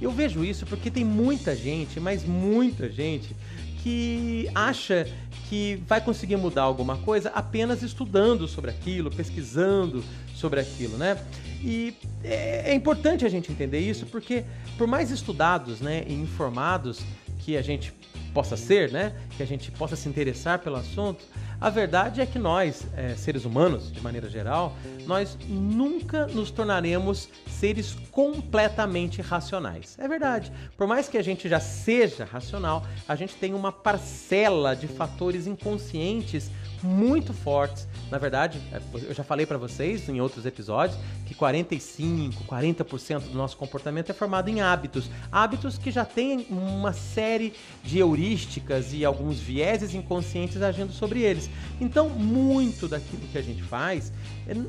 Eu 0.00 0.12
vejo 0.12 0.44
isso 0.44 0.64
porque 0.64 0.90
tem 0.90 1.04
muita 1.04 1.56
gente, 1.56 1.98
mas 1.98 2.24
muita 2.24 2.88
gente 2.88 3.34
que 3.82 4.48
acha 4.54 5.08
que 5.48 5.82
vai 5.88 6.00
conseguir 6.00 6.36
mudar 6.36 6.62
alguma 6.62 6.96
coisa 6.98 7.30
apenas 7.30 7.82
estudando 7.82 8.46
sobre 8.46 8.70
aquilo, 8.70 9.10
pesquisando 9.10 10.04
sobre 10.40 10.60
aquilo, 10.60 10.96
né? 10.96 11.22
E 11.62 11.94
é, 12.24 12.70
é 12.70 12.74
importante 12.74 13.24
a 13.26 13.28
gente 13.28 13.52
entender 13.52 13.78
isso 13.80 14.06
porque, 14.06 14.44
por 14.78 14.86
mais 14.86 15.10
estudados 15.10 15.80
né, 15.80 16.04
e 16.06 16.14
informados 16.14 17.02
que 17.38 17.56
a 17.56 17.62
gente 17.62 17.92
possa 18.32 18.56
ser, 18.56 18.90
né, 18.90 19.12
que 19.36 19.42
a 19.42 19.46
gente 19.46 19.70
possa 19.72 19.96
se 19.96 20.08
interessar 20.08 20.60
pelo 20.60 20.76
assunto, 20.76 21.24
a 21.60 21.68
verdade 21.68 22.22
é 22.22 22.26
que 22.26 22.38
nós, 22.38 22.86
é, 22.96 23.14
seres 23.16 23.44
humanos, 23.44 23.92
de 23.92 24.00
maneira 24.00 24.30
geral, 24.30 24.74
nós 25.06 25.36
nunca 25.46 26.26
nos 26.26 26.50
tornaremos 26.50 27.28
seres 27.46 27.94
completamente 28.10 29.20
racionais. 29.20 29.98
É 29.98 30.08
verdade. 30.08 30.50
Por 30.78 30.86
mais 30.86 31.06
que 31.06 31.18
a 31.18 31.22
gente 31.22 31.48
já 31.50 31.60
seja 31.60 32.24
racional, 32.24 32.86
a 33.06 33.14
gente 33.14 33.34
tem 33.34 33.52
uma 33.52 33.70
parcela 33.70 34.74
de 34.74 34.88
fatores 34.88 35.46
inconscientes 35.46 36.50
muito 36.82 37.34
fortes. 37.34 37.86
Na 38.10 38.18
verdade, 38.18 38.60
é, 38.72 38.80
eu 39.08 39.14
já 39.14 39.22
falei 39.22 39.46
para 39.46 39.56
vocês 39.56 40.08
em 40.08 40.20
outros 40.20 40.44
episódios 40.44 40.98
que 41.26 41.34
45, 41.34 42.44
40% 42.44 43.20
do 43.30 43.34
nosso 43.34 43.56
comportamento 43.56 44.10
é 44.10 44.12
formado 44.12 44.48
em 44.48 44.60
hábitos. 44.60 45.08
Hábitos 45.30 45.78
que 45.78 45.90
já 45.90 46.04
têm 46.04 46.46
uma 46.50 46.92
série 46.92 47.52
de 47.84 47.98
heurísticas 47.98 48.92
e 48.92 49.04
alguns 49.04 49.38
vieses 49.38 49.94
inconscientes 49.94 50.60
agindo 50.60 50.92
sobre 50.92 51.20
eles. 51.20 51.48
Então, 51.80 52.08
muito 52.08 52.88
daquilo 52.88 53.22
que 53.28 53.38
a 53.38 53.42
gente 53.42 53.62
faz 53.62 54.12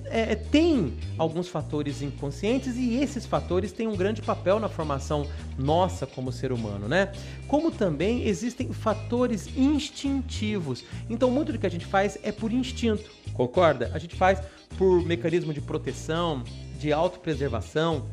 é, 0.05 0.31
é, 0.31 0.35
tem 0.35 0.93
alguns 1.17 1.47
fatores 1.47 2.01
inconscientes 2.01 2.77
e 2.77 2.95
esses 2.95 3.25
fatores 3.25 3.71
têm 3.71 3.87
um 3.87 3.95
grande 3.95 4.21
papel 4.21 4.59
na 4.59 4.69
formação 4.69 5.25
nossa 5.57 6.05
como 6.05 6.31
ser 6.31 6.51
humano, 6.51 6.87
né? 6.87 7.11
Como 7.47 7.71
também 7.71 8.27
existem 8.27 8.71
fatores 8.71 9.49
instintivos. 9.57 10.83
Então, 11.09 11.31
muito 11.31 11.51
do 11.51 11.57
que 11.57 11.65
a 11.65 11.71
gente 11.71 11.85
faz 11.85 12.19
é 12.21 12.31
por 12.31 12.51
instinto, 12.51 13.09
concorda? 13.33 13.91
A 13.93 13.99
gente 13.99 14.15
faz 14.15 14.41
por 14.77 15.03
mecanismo 15.05 15.53
de 15.53 15.61
proteção, 15.61 16.43
de 16.79 16.91
autopreservação 16.91 18.07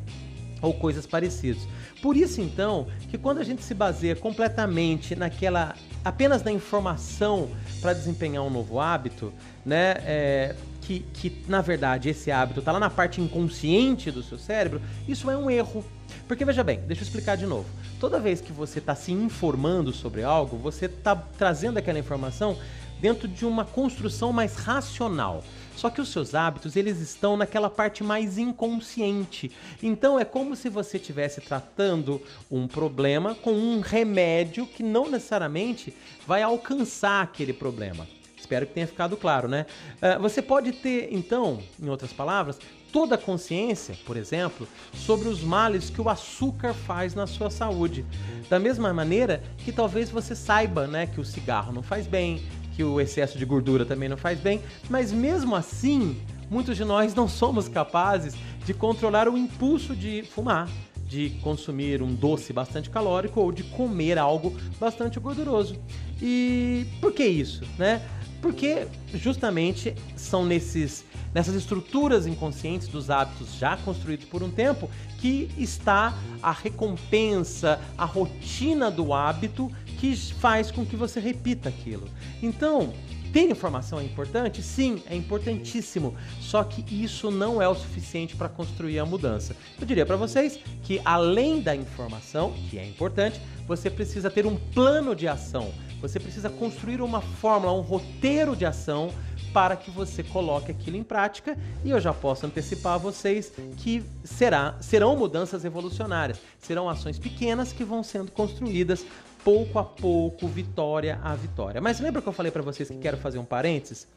ou 0.61 0.73
coisas 0.73 1.05
parecidas. 1.05 1.67
Por 2.01 2.15
isso, 2.15 2.41
então, 2.41 2.87
que 3.09 3.17
quando 3.17 3.39
a 3.39 3.43
gente 3.43 3.63
se 3.63 3.73
baseia 3.73 4.15
completamente 4.15 5.15
naquela 5.15 5.75
apenas 6.03 6.43
na 6.43 6.51
informação 6.51 7.49
para 7.81 7.93
desempenhar 7.93 8.43
um 8.43 8.49
novo 8.49 8.79
hábito, 8.79 9.33
né, 9.65 9.95
é, 10.05 10.55
que, 10.81 10.99
que 11.13 11.43
na 11.47 11.61
verdade 11.61 12.09
esse 12.09 12.31
hábito 12.31 12.59
está 12.59 12.71
lá 12.71 12.79
na 12.79 12.89
parte 12.89 13.21
inconsciente 13.21 14.09
do 14.09 14.23
seu 14.23 14.37
cérebro, 14.37 14.81
isso 15.07 15.29
é 15.29 15.37
um 15.37 15.49
erro. 15.49 15.83
Porque 16.27 16.45
veja 16.45 16.63
bem, 16.63 16.79
deixa 16.87 17.01
eu 17.01 17.05
explicar 17.05 17.35
de 17.35 17.45
novo. 17.45 17.65
Toda 17.99 18.19
vez 18.19 18.39
que 18.39 18.51
você 18.51 18.79
está 18.79 18.95
se 18.95 19.11
informando 19.11 19.91
sobre 19.91 20.23
algo, 20.23 20.57
você 20.57 20.85
está 20.85 21.15
trazendo 21.15 21.77
aquela 21.77 21.99
informação 21.99 22.57
dentro 22.99 23.27
de 23.27 23.45
uma 23.45 23.65
construção 23.65 24.31
mais 24.31 24.55
racional. 24.55 25.43
Só 25.75 25.89
que 25.89 26.01
os 26.01 26.09
seus 26.09 26.35
hábitos, 26.35 26.75
eles 26.75 26.99
estão 26.99 27.37
naquela 27.37 27.69
parte 27.69 28.03
mais 28.03 28.37
inconsciente. 28.37 29.49
Então 29.81 30.19
é 30.19 30.25
como 30.25 30.53
se 30.53 30.67
você 30.67 30.97
estivesse 30.97 31.39
tratando 31.39 32.21
um 32.51 32.67
problema 32.67 33.33
com 33.33 33.53
um 33.53 33.79
remédio 33.79 34.67
que 34.67 34.83
não 34.83 35.09
necessariamente 35.09 35.95
vai 36.27 36.43
alcançar 36.43 37.23
aquele 37.23 37.53
problema. 37.53 38.05
Espero 38.37 38.65
que 38.65 38.73
tenha 38.73 38.87
ficado 38.87 39.15
claro, 39.15 39.47
né? 39.47 39.65
Uh, 40.01 40.19
você 40.21 40.41
pode 40.41 40.71
ter, 40.71 41.09
então, 41.11 41.61
em 41.79 41.87
outras 41.87 42.11
palavras, 42.11 42.57
toda 42.91 43.15
a 43.15 43.17
consciência, 43.17 43.95
por 44.05 44.17
exemplo, 44.17 44.67
sobre 44.93 45.27
os 45.27 45.41
males 45.41 45.89
que 45.89 46.01
o 46.01 46.09
açúcar 46.09 46.73
faz 46.73 47.13
na 47.13 47.27
sua 47.27 47.49
saúde. 47.49 48.05
Da 48.49 48.59
mesma 48.59 48.93
maneira 48.93 49.43
que 49.59 49.71
talvez 49.71 50.09
você 50.09 50.35
saiba, 50.35 50.87
né, 50.87 51.05
que 51.05 51.21
o 51.21 51.25
cigarro 51.25 51.71
não 51.71 51.83
faz 51.83 52.07
bem, 52.07 52.43
que 52.79 52.83
o 52.85 53.01
excesso 53.01 53.37
de 53.37 53.43
gordura 53.43 53.83
também 53.83 54.07
não 54.07 54.15
faz 54.15 54.39
bem, 54.39 54.61
mas 54.89 55.11
mesmo 55.11 55.53
assim, 55.53 56.15
muitos 56.49 56.77
de 56.77 56.85
nós 56.85 57.13
não 57.13 57.27
somos 57.27 57.67
capazes 57.67 58.35
de 58.65 58.73
controlar 58.73 59.27
o 59.27 59.37
impulso 59.37 59.93
de 59.93 60.23
fumar, 60.23 60.69
de 61.05 61.31
consumir 61.43 62.01
um 62.01 62.15
doce 62.15 62.53
bastante 62.53 62.89
calórico 62.89 63.41
ou 63.41 63.51
de 63.51 63.63
comer 63.63 64.17
algo 64.17 64.55
bastante 64.79 65.19
gorduroso. 65.19 65.75
E 66.21 66.87
por 67.01 67.11
que 67.11 67.25
isso, 67.25 67.65
né? 67.77 68.01
Porque 68.41 68.87
justamente 69.13 69.93
são 70.15 70.45
nesses 70.45 71.03
nessas 71.33 71.53
estruturas 71.53 72.25
inconscientes 72.25 72.87
dos 72.87 73.09
hábitos 73.09 73.55
já 73.55 73.77
construídos 73.77 74.25
por 74.25 74.41
um 74.41 74.49
tempo 74.49 74.89
que 75.19 75.49
está 75.57 76.17
a 76.41 76.51
recompensa, 76.51 77.79
a 77.97 78.05
rotina 78.05 78.89
do 78.89 79.13
hábito 79.13 79.69
que 79.99 80.15
faz 80.15 80.71
com 80.71 80.85
que 80.85 80.95
você 80.95 81.19
repita 81.19 81.67
aquilo. 81.67 82.07
Então, 82.41 82.93
ter 83.33 83.49
informação 83.49 83.99
é 83.99 84.03
importante? 84.03 84.63
Sim, 84.63 85.03
é 85.07 85.15
importantíssimo. 85.15 86.15
Só 86.39 86.63
que 86.63 86.83
isso 87.03 87.29
não 87.29 87.61
é 87.61 87.67
o 87.67 87.75
suficiente 87.75 88.35
para 88.35 88.47
construir 88.47 88.97
a 88.97 89.05
mudança. 89.05 89.55
Eu 89.79 89.85
diria 89.85 90.05
para 90.05 90.15
vocês 90.15 90.57
que 90.83 91.01
além 91.03 91.61
da 91.61 91.75
informação, 91.75 92.53
que 92.69 92.79
é 92.79 92.87
importante, 92.87 93.41
você 93.67 93.89
precisa 93.89 94.31
ter 94.31 94.45
um 94.45 94.55
plano 94.55 95.13
de 95.13 95.27
ação. 95.27 95.71
Você 96.01 96.17
precisa 96.17 96.49
construir 96.49 97.01
uma 97.01 97.19
fórmula, 97.19 97.73
um 97.73 97.81
roteiro 97.81 98.55
de 98.55 98.65
ação 98.65 99.11
para 99.53 99.75
que 99.75 99.91
você 99.91 100.23
coloque 100.23 100.71
aquilo 100.71 100.95
em 100.95 101.03
prática 101.03 101.57
e 101.83 101.89
eu 101.89 101.99
já 101.99 102.13
posso 102.13 102.45
antecipar 102.45 102.93
a 102.93 102.97
vocês 102.97 103.51
que 103.77 104.03
será, 104.23 104.77
serão 104.79 105.17
mudanças 105.17 105.65
evolucionárias, 105.65 106.39
serão 106.59 106.87
ações 106.87 107.17
pequenas 107.17 107.73
que 107.73 107.83
vão 107.83 108.03
sendo 108.03 108.31
construídas 108.31 109.05
pouco 109.43 109.79
a 109.79 109.83
pouco, 109.83 110.47
vitória 110.47 111.19
a 111.23 111.35
vitória. 111.35 111.81
Mas 111.81 111.99
lembra 111.99 112.21
que 112.21 112.27
eu 112.27 112.33
falei 112.33 112.51
para 112.51 112.61
vocês 112.61 112.89
que 112.89 112.97
quero 112.97 113.17
fazer 113.17 113.39
um 113.39 113.45
parênteses? 113.45 114.07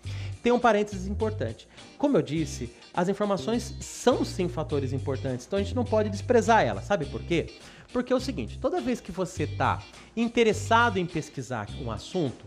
Tem 0.43 0.53
um 0.53 0.59
parênteses 0.59 1.07
importante. 1.07 1.69
Como 1.97 2.17
eu 2.17 2.23
disse, 2.23 2.73
as 2.93 3.09
informações 3.09 3.75
são 3.81 4.25
sim 4.25 4.49
fatores 4.49 4.93
importantes, 4.93 5.47
então 5.47 5.59
a 5.59 5.63
gente 5.63 5.75
não 5.75 5.85
pode 5.85 6.11
desprezar 6.11 6.65
elas. 6.65 6.85
Sabe 6.85 7.07
por 7.07 7.23
quê? 7.23 7.55
Porque 7.93 8.13
é 8.13 8.17
o 8.17 8.21
seguinte, 8.21 8.59
toda 8.59 8.81
vez 8.81 9.01
que 9.01 9.13
você 9.13 9.45
está 9.45 9.83
interessado 10.17 10.99
em 10.99 11.07
pesquisar 11.07 11.69
um 11.81 11.91
assunto, 11.91 12.45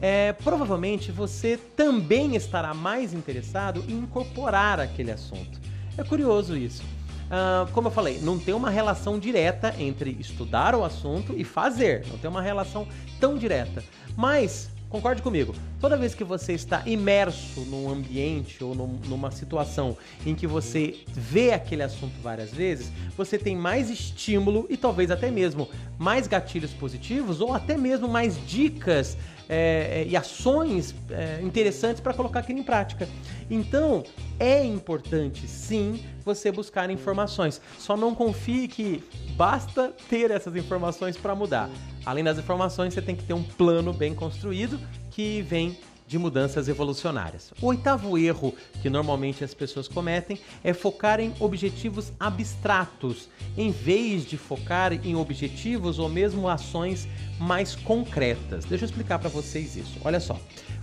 é, 0.00 0.32
provavelmente 0.32 1.12
você 1.12 1.58
também 1.76 2.34
estará 2.34 2.74
mais 2.74 3.12
interessado 3.12 3.84
em 3.88 3.98
incorporar 3.98 4.80
aquele 4.80 5.10
assunto. 5.10 5.60
É 5.96 6.02
curioso 6.02 6.56
isso. 6.56 6.82
Uh, 7.28 7.70
como 7.72 7.88
eu 7.88 7.92
falei, 7.92 8.18
não 8.22 8.38
tem 8.38 8.54
uma 8.54 8.70
relação 8.70 9.18
direta 9.18 9.74
entre 9.78 10.16
estudar 10.18 10.74
o 10.74 10.82
assunto 10.82 11.34
e 11.36 11.44
fazer, 11.44 12.06
não 12.08 12.18
tem 12.18 12.30
uma 12.30 12.40
relação 12.42 12.88
tão 13.20 13.36
direta. 13.36 13.84
Mas 14.16 14.70
Concorde 14.88 15.20
comigo, 15.20 15.54
toda 15.78 15.98
vez 15.98 16.14
que 16.14 16.24
você 16.24 16.54
está 16.54 16.82
imerso 16.86 17.60
num 17.60 17.90
ambiente 17.90 18.64
ou 18.64 18.74
num, 18.74 18.98
numa 19.06 19.30
situação 19.30 19.98
em 20.24 20.34
que 20.34 20.46
você 20.46 21.00
vê 21.08 21.52
aquele 21.52 21.82
assunto 21.82 22.14
várias 22.22 22.50
vezes, 22.50 22.90
você 23.14 23.36
tem 23.36 23.54
mais 23.54 23.90
estímulo 23.90 24.66
e 24.70 24.78
talvez 24.78 25.10
até 25.10 25.30
mesmo 25.30 25.68
mais 25.98 26.26
gatilhos 26.26 26.72
positivos 26.72 27.42
ou 27.42 27.52
até 27.52 27.76
mesmo 27.76 28.08
mais 28.08 28.38
dicas 28.46 29.18
é, 29.48 30.04
e 30.06 30.16
ações 30.16 30.94
é, 31.10 31.40
interessantes 31.42 32.00
para 32.00 32.12
colocar 32.12 32.40
aquilo 32.40 32.58
em 32.58 32.62
prática. 32.62 33.08
Então, 33.50 34.04
é 34.38 34.64
importante 34.64 35.48
sim 35.48 36.04
você 36.24 36.52
buscar 36.52 36.90
informações. 36.90 37.60
Só 37.78 37.96
não 37.96 38.14
confie 38.14 38.68
que 38.68 39.02
basta 39.36 39.92
ter 40.08 40.30
essas 40.30 40.54
informações 40.56 41.16
para 41.16 41.34
mudar. 41.34 41.70
Além 42.04 42.22
das 42.22 42.38
informações, 42.38 42.92
você 42.94 43.02
tem 43.02 43.16
que 43.16 43.24
ter 43.24 43.34
um 43.34 43.42
plano 43.42 43.92
bem 43.92 44.14
construído 44.14 44.78
que 45.10 45.42
vem 45.42 45.76
de 46.08 46.18
mudanças 46.18 46.68
evolucionárias. 46.68 47.52
O 47.60 47.66
oitavo 47.66 48.16
erro 48.16 48.54
que 48.80 48.88
normalmente 48.88 49.44
as 49.44 49.52
pessoas 49.52 49.86
cometem 49.86 50.40
é 50.64 50.72
focar 50.72 51.20
em 51.20 51.34
objetivos 51.38 52.10
abstratos, 52.18 53.28
em 53.56 53.70
vez 53.70 54.24
de 54.24 54.38
focar 54.38 54.92
em 54.92 55.14
objetivos 55.14 55.98
ou 55.98 56.08
mesmo 56.08 56.48
ações 56.48 57.06
mais 57.38 57.74
concretas. 57.74 58.64
Deixa 58.64 58.84
eu 58.84 58.88
explicar 58.88 59.18
para 59.18 59.28
vocês 59.28 59.76
isso. 59.76 59.98
Olha 60.02 60.18
só, 60.18 60.40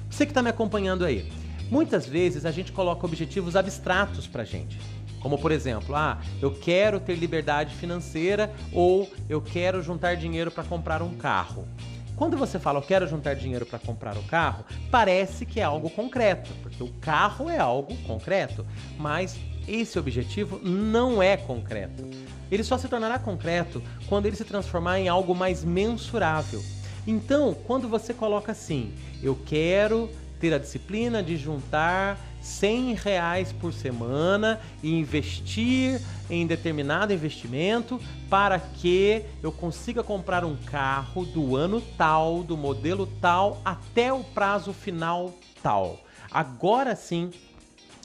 você 0.09 0.25
que 0.25 0.31
está 0.31 0.43
me 0.43 0.49
acompanhando 0.49 1.03
aí, 1.03 1.27
muitas 1.71 2.05
vezes 2.05 2.45
a 2.45 2.51
gente 2.51 2.71
coloca 2.71 3.05
objetivos 3.05 3.55
abstratos 3.55 4.27
para 4.27 4.45
gente. 4.45 4.79
Como 5.19 5.39
por 5.39 5.51
exemplo, 5.51 5.95
ah, 5.95 6.21
eu 6.39 6.51
quero 6.51 6.99
ter 6.99 7.15
liberdade 7.15 7.73
financeira 7.73 8.53
ou 8.71 9.11
eu 9.27 9.41
quero 9.41 9.81
juntar 9.81 10.15
dinheiro 10.15 10.51
para 10.51 10.63
comprar 10.63 11.01
um 11.01 11.15
carro. 11.15 11.67
Quando 12.15 12.37
você 12.37 12.57
fala 12.57 12.79
eu 12.79 12.83
quero 12.83 13.07
juntar 13.07 13.35
dinheiro 13.35 13.65
para 13.65 13.77
comprar 13.77 14.17
o 14.17 14.23
carro, 14.23 14.63
parece 14.89 15.45
que 15.45 15.59
é 15.59 15.63
algo 15.63 15.89
concreto, 15.89 16.49
porque 16.63 16.81
o 16.81 16.87
carro 17.01 17.49
é 17.49 17.57
algo 17.57 17.95
concreto, 18.03 18.65
mas 18.97 19.37
esse 19.67 19.99
objetivo 19.99 20.59
não 20.63 21.21
é 21.21 21.35
concreto. 21.35 22.07
Ele 22.49 22.63
só 22.63 22.77
se 22.77 22.87
tornará 22.87 23.19
concreto 23.19 23.81
quando 24.07 24.27
ele 24.27 24.35
se 24.35 24.45
transformar 24.45 24.99
em 24.99 25.09
algo 25.09 25.35
mais 25.35 25.63
mensurável. 25.65 26.63
Então, 27.05 27.53
quando 27.67 27.89
você 27.89 28.13
coloca 28.13 28.51
assim, 28.51 28.93
eu 29.21 29.37
quero 29.45 30.09
ter 30.39 30.53
a 30.53 30.57
disciplina 30.57 31.21
de 31.21 31.35
juntar 31.35 32.17
100 32.45 32.93
reais 32.93 33.51
por 33.51 33.73
semana 33.73 34.61
e 34.83 34.93
investir 34.93 35.99
em 36.29 36.45
determinado 36.45 37.11
investimento 37.11 37.99
para 38.29 38.59
que 38.59 39.25
eu 39.41 39.51
consiga 39.51 40.03
comprar 40.03 40.45
um 40.45 40.55
carro 40.55 41.25
do 41.25 41.55
ano 41.55 41.81
tal, 41.97 42.43
do 42.43 42.55
modelo 42.55 43.07
tal, 43.19 43.59
até 43.65 44.13
o 44.13 44.23
prazo 44.23 44.73
final 44.73 45.33
tal. 45.63 45.99
Agora 46.29 46.95
sim, 46.95 47.31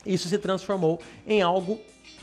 isso 0.07 0.27
se 0.27 0.39
transformou 0.39 1.01
em 1.27 1.43
algo 1.43 1.79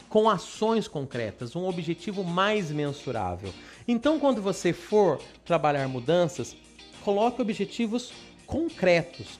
com 0.09 0.27
ações 0.27 0.87
concretas, 0.87 1.55
um 1.55 1.67
objetivo 1.67 2.23
mais 2.23 2.71
mensurável. 2.71 3.53
Então, 3.87 4.19
quando 4.19 4.41
você 4.41 4.73
for 4.73 5.21
trabalhar 5.45 5.87
mudanças, 5.87 6.55
coloque 7.03 7.41
objetivos 7.41 8.11
concretos, 8.47 9.39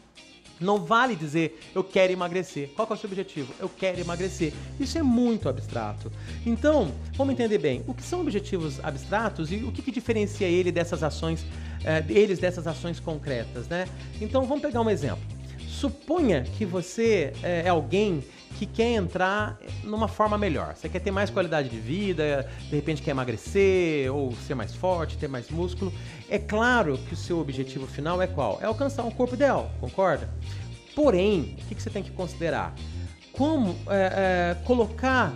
não 0.60 0.84
vale 0.84 1.16
dizer 1.16 1.60
eu 1.74 1.84
quero 1.84 2.12
emagrecer. 2.12 2.70
Qual 2.76 2.88
é 2.90 2.94
o 2.94 2.98
seu 2.98 3.08
objetivo? 3.08 3.54
Eu 3.60 3.70
quero 3.70 4.00
emagrecer. 4.00 4.54
Isso 4.80 4.98
é 4.98 5.04
muito 5.04 5.48
abstrato. 5.50 6.12
Então, 6.46 6.92
vamos 7.16 7.34
entender 7.34 7.58
bem 7.58 7.84
o 7.88 7.94
que 7.94 8.04
são 8.04 8.22
objetivos 8.22 8.80
abstratos 8.84 9.52
e 9.52 9.58
o 9.58 9.72
que, 9.72 9.82
que 9.82 9.92
diferencia 9.92 10.48
ele 10.48 10.72
dessas 10.72 11.04
ações, 11.04 11.46
é, 11.84 12.04
eles 12.10 12.40
dessas 12.40 12.68
ações 12.68 13.00
concretas, 13.00 13.68
né? 13.68 13.88
Então, 14.20 14.46
vamos 14.46 14.62
pegar 14.62 14.82
um 14.82 14.90
exemplo. 14.90 15.24
Suponha 15.68 16.44
que 16.58 16.66
você 16.66 17.34
é, 17.44 17.64
é 17.66 17.70
alguém 17.70 18.24
que 18.58 18.66
quer 18.66 18.94
entrar 18.94 19.60
numa 19.84 20.08
forma 20.08 20.38
melhor. 20.38 20.76
Você 20.76 20.90
quer 20.90 21.00
ter 21.00 21.12
mais 21.12 21.30
qualidade 21.30 21.70
de 21.70 21.80
vida, 21.80 22.50
de 22.70 22.76
repente 22.76 23.02
quer 23.02 23.12
emagrecer 23.12 24.14
ou 24.14 24.34
ser 24.48 24.56
mais 24.56 24.74
forte, 24.74 25.18
ter 25.18 25.28
mais 25.28 25.50
músculo. 25.50 25.94
É 26.30 26.40
claro 26.40 26.98
que 26.98 27.14
o 27.14 27.18
seu 27.18 27.40
objetivo 27.40 27.86
final 27.88 28.22
é 28.22 28.28
qual? 28.28 28.60
É 28.62 28.66
alcançar 28.66 29.04
um 29.04 29.12
corpo 29.12 29.36
ideal, 29.36 29.72
concorda? 29.80 30.30
Porém, 30.96 31.56
o 31.62 31.66
que 31.76 31.82
você 31.82 31.90
tem 31.90 32.02
que 32.02 32.12
considerar? 32.12 32.74
Como 33.32 33.76
é, 33.88 34.56
é, 34.58 34.66
colocar 34.66 35.34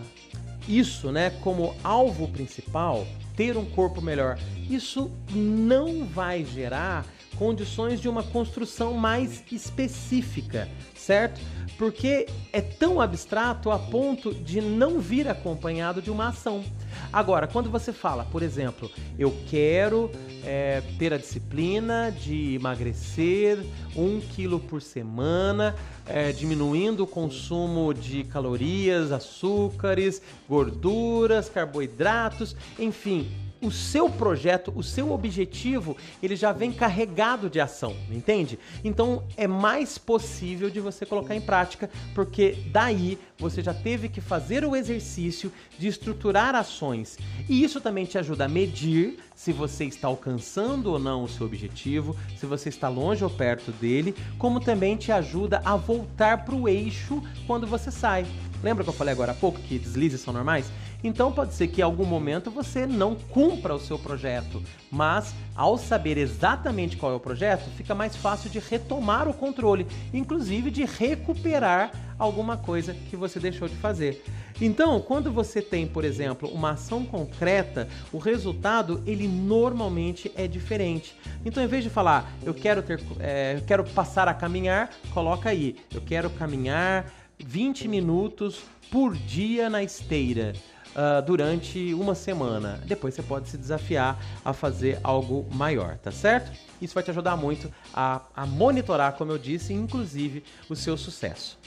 isso 0.68 1.12
né, 1.12 1.30
como 1.42 1.76
alvo 1.84 2.28
principal, 2.28 3.06
ter 3.36 3.58
um 3.58 3.66
corpo 3.66 4.02
melhor, 4.02 4.40
isso 4.70 5.12
não 5.32 6.06
vai 6.06 6.44
gerar 6.44 7.06
condições 7.42 8.00
de 8.00 8.08
uma 8.08 8.22
construção 8.22 8.94
mais 8.94 9.44
específica, 9.52 10.70
certo? 10.94 11.42
Porque 11.76 12.28
é 12.54 12.62
tão 12.62 13.02
abstrato 13.02 13.72
a 13.72 13.80
ponto 13.80 14.32
de 14.32 14.62
não 14.62 15.00
vir 15.00 15.28
acompanhado 15.28 16.04
de 16.04 16.12
uma 16.12 16.28
ação. 16.28 16.64
Agora, 17.12 17.48
quando 17.48 17.68
você 17.68 17.92
fala, 17.92 18.26
por 18.26 18.44
exemplo, 18.44 18.92
eu 19.18 19.36
quero 19.48 20.12
é, 20.46 20.84
ter 21.00 21.16
a 21.16 21.18
disciplina 21.18 22.12
de 22.12 22.54
emagrecer 22.54 23.58
um 23.96 24.20
quilo 24.20 24.60
por 24.60 24.80
semana, 24.80 25.76
é, 26.06 26.32
diminuindo 26.32 27.06
o 27.06 27.08
consumo 27.08 27.92
de 27.92 28.24
calorias, 28.24 29.12
açúcares, 29.12 30.22
gorduras, 30.48 31.50
carboidratos, 31.50 32.56
enfim, 32.78 33.51
o 33.62 33.72
seu 33.72 34.10
projeto, 34.10 34.74
o 34.76 34.84
seu 34.84 35.12
objetivo, 35.12 35.96
ele 36.22 36.36
já 36.36 36.52
vem 36.52 36.72
carregado 36.72 37.50
de 37.50 37.60
ação, 37.60 37.96
entende? 38.10 38.58
Então 38.84 39.24
é 39.38 39.48
mais 39.48 39.98
possível 39.98 40.70
de 40.70 40.80
você 40.80 41.06
colocar 41.06 41.36
em 41.36 41.42
prática, 41.42 41.90
porque 42.16 42.58
daí 42.72 43.18
você 43.38 43.62
já 43.62 43.74
teve 43.74 44.10
que 44.10 44.22
fazer 44.22 44.66
o 44.66 44.76
exercício 44.76 45.52
de 45.78 45.88
estruturar 45.88 46.56
ações. 46.56 47.18
E 47.48 47.64
isso 47.64 47.80
também 47.80 48.06
te 48.06 48.18
ajuda 48.18 48.46
a 48.46 48.50
medir 48.50 49.20
se 49.36 49.52
você 49.52 49.86
está 49.86 50.08
alcançando 50.08 50.92
ou 50.92 51.00
não 51.00 51.24
o 51.24 51.28
seu 51.28 51.46
objetivo, 51.46 52.16
se 52.38 52.46
você 52.46 52.70
está 52.70 52.88
longe 52.88 53.24
ou 53.24 53.30
perto 53.30 53.72
dele, 53.72 54.16
como 54.38 54.60
também 54.60 54.96
te 54.96 55.12
ajuda 55.12 55.62
a 55.66 55.76
voltar 55.76 56.46
para 56.46 56.56
o 56.56 56.70
eixo 56.70 57.24
quando 57.48 57.66
você 57.66 57.90
sai. 57.90 58.26
Lembra 58.64 58.84
que 58.84 58.90
eu 58.92 58.94
falei 58.94 59.12
agora 59.12 59.32
há 59.32 59.36
pouco 59.36 59.60
que 59.60 59.80
deslizes 59.80 60.22
são 60.22 60.32
normais? 60.32 60.72
Então 61.04 61.32
pode 61.32 61.54
ser 61.54 61.68
que 61.68 61.82
em 61.82 61.84
algum 61.84 62.06
momento 62.06 62.52
você 62.52 62.86
não 62.86 63.16
cumpra 63.16 63.74
o 63.74 63.80
seu 63.80 63.98
projeto, 63.98 64.62
mas 64.92 65.34
ao 65.56 65.78
saber 65.78 66.18
exatamente 66.18 66.98
qual 66.98 67.12
é 67.12 67.16
o 67.16 67.20
projeto, 67.20 67.70
fica 67.76 67.96
mais 67.96 68.16
fácil 68.16 68.50
de 68.50 68.60
retomar 68.60 69.28
o 69.28 69.34
controle, 69.34 69.88
inclusive 70.14 70.70
de 70.70 70.86
recuperar 70.86 71.92
alguma 72.20 72.56
coisa 72.56 72.94
que 73.10 73.16
você 73.16 73.40
deixou 73.40 73.68
de 73.68 73.76
fazer. 73.76 74.24
Então, 74.62 75.02
quando 75.02 75.32
você 75.32 75.60
tem, 75.60 75.88
por 75.88 76.06
exemplo, 76.06 76.48
uma 76.50 76.72
ação 76.72 77.04
concreta, 77.04 77.88
o 78.14 78.20
resultado 78.20 79.02
ele 79.08 79.28
normalmente 79.28 80.32
é 80.36 80.48
diferente. 80.48 81.16
Então, 81.44 81.64
em 81.64 81.68
vez 81.68 81.84
de 81.84 81.90
falar 81.90 82.32
eu 82.44 82.54
quero 82.54 82.84
ter, 82.84 83.02
é, 83.20 83.56
eu 83.58 83.66
quero 83.66 83.84
passar 83.84 84.28
a 84.28 84.34
caminhar, 84.36 84.92
coloca 85.14 85.50
aí 85.50 85.78
eu 85.92 86.02
quero 86.02 86.30
caminhar 86.30 87.12
20 87.40 87.88
minutos 87.88 88.62
por 88.92 89.16
dia 89.16 89.68
na 89.68 89.82
esteira 89.82 90.54
uh, 90.96 91.22
durante 91.26 91.94
uma 91.94 92.16
semana. 92.16 92.82
Depois 92.86 93.14
você 93.14 93.24
pode 93.24 93.50
se 93.50 93.58
desafiar 93.58 94.20
a 94.44 94.54
fazer 94.54 95.00
algo 95.04 95.48
maior, 95.54 95.98
tá 95.98 96.12
certo? 96.12 96.52
Isso 96.82 96.94
vai 96.94 97.04
te 97.04 97.12
ajudar 97.12 97.36
muito 97.36 97.72
a, 97.94 98.22
a 98.36 98.46
monitorar, 98.46 99.14
como 99.14 99.32
eu 99.32 99.38
disse, 99.38 99.74
inclusive 99.74 100.44
o 100.70 100.76
seu 100.76 100.98
sucesso. 100.98 101.60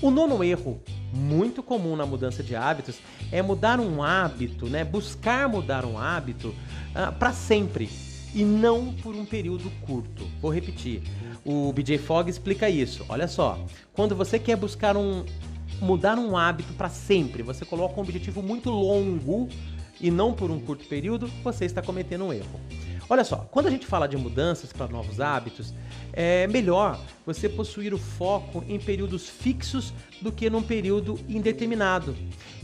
O 0.00 0.10
nono 0.10 0.42
erro, 0.42 0.80
muito 1.12 1.62
comum 1.62 1.96
na 1.96 2.06
mudança 2.06 2.42
de 2.42 2.56
hábitos, 2.56 2.98
é 3.30 3.42
mudar 3.42 3.80
um 3.80 4.02
hábito, 4.02 4.66
né? 4.66 4.84
Buscar 4.84 5.48
mudar 5.48 5.84
um 5.84 5.98
hábito 5.98 6.48
uh, 6.48 7.12
para 7.18 7.32
sempre 7.32 7.90
e 8.34 8.44
não 8.44 8.92
por 8.94 9.14
um 9.14 9.24
período 9.24 9.70
curto. 9.82 10.24
Vou 10.40 10.52
repetir. 10.52 11.02
O 11.44 11.72
BJ 11.72 11.98
Fogg 11.98 12.30
explica 12.30 12.68
isso. 12.68 13.04
Olha 13.08 13.26
só, 13.26 13.58
quando 13.92 14.14
você 14.14 14.38
quer 14.38 14.56
buscar 14.56 14.96
um, 14.96 15.24
mudar 15.80 16.18
um 16.18 16.36
hábito 16.36 16.72
para 16.74 16.88
sempre, 16.88 17.42
você 17.42 17.64
coloca 17.64 17.98
um 17.98 18.02
objetivo 18.02 18.42
muito 18.42 18.70
longo 18.70 19.48
e 20.00 20.10
não 20.10 20.32
por 20.32 20.50
um 20.50 20.60
curto 20.60 20.84
período, 20.86 21.28
você 21.42 21.64
está 21.64 21.82
cometendo 21.82 22.24
um 22.24 22.32
erro. 22.32 22.60
Olha 23.10 23.24
só, 23.24 23.48
quando 23.50 23.68
a 23.68 23.70
gente 23.70 23.86
fala 23.86 24.06
de 24.06 24.18
mudanças 24.18 24.70
para 24.70 24.86
novos 24.86 25.18
hábitos, 25.18 25.72
é 26.12 26.46
melhor 26.46 27.00
você 27.24 27.48
possuir 27.48 27.94
o 27.94 27.98
foco 27.98 28.62
em 28.68 28.78
períodos 28.78 29.28
fixos 29.28 29.94
do 30.20 30.30
que 30.30 30.50
num 30.50 30.62
período 30.62 31.18
indeterminado. 31.26 32.14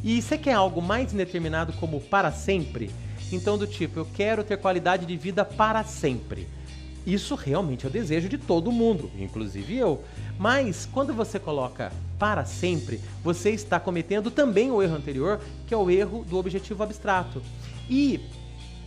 E 0.02 0.20
você 0.20 0.36
quer 0.36 0.52
algo 0.52 0.82
mais 0.82 1.14
indeterminado 1.14 1.72
como 1.74 1.98
para 1.98 2.30
sempre? 2.30 2.90
Então, 3.32 3.56
do 3.56 3.66
tipo, 3.66 3.98
eu 3.98 4.06
quero 4.14 4.44
ter 4.44 4.58
qualidade 4.58 5.06
de 5.06 5.16
vida 5.16 5.46
para 5.46 5.82
sempre. 5.82 6.46
Isso 7.06 7.34
realmente 7.34 7.84
é 7.84 7.88
o 7.88 7.92
desejo 7.92 8.28
de 8.28 8.38
todo 8.38 8.72
mundo, 8.72 9.10
inclusive 9.18 9.76
eu. 9.76 10.02
Mas 10.38 10.86
quando 10.90 11.12
você 11.12 11.38
coloca 11.38 11.92
para 12.18 12.44
sempre, 12.44 13.00
você 13.22 13.50
está 13.50 13.78
cometendo 13.78 14.30
também 14.30 14.70
o 14.70 14.82
erro 14.82 14.96
anterior, 14.96 15.40
que 15.66 15.74
é 15.74 15.76
o 15.76 15.90
erro 15.90 16.24
do 16.24 16.38
objetivo 16.38 16.82
abstrato. 16.82 17.42
E 17.88 18.20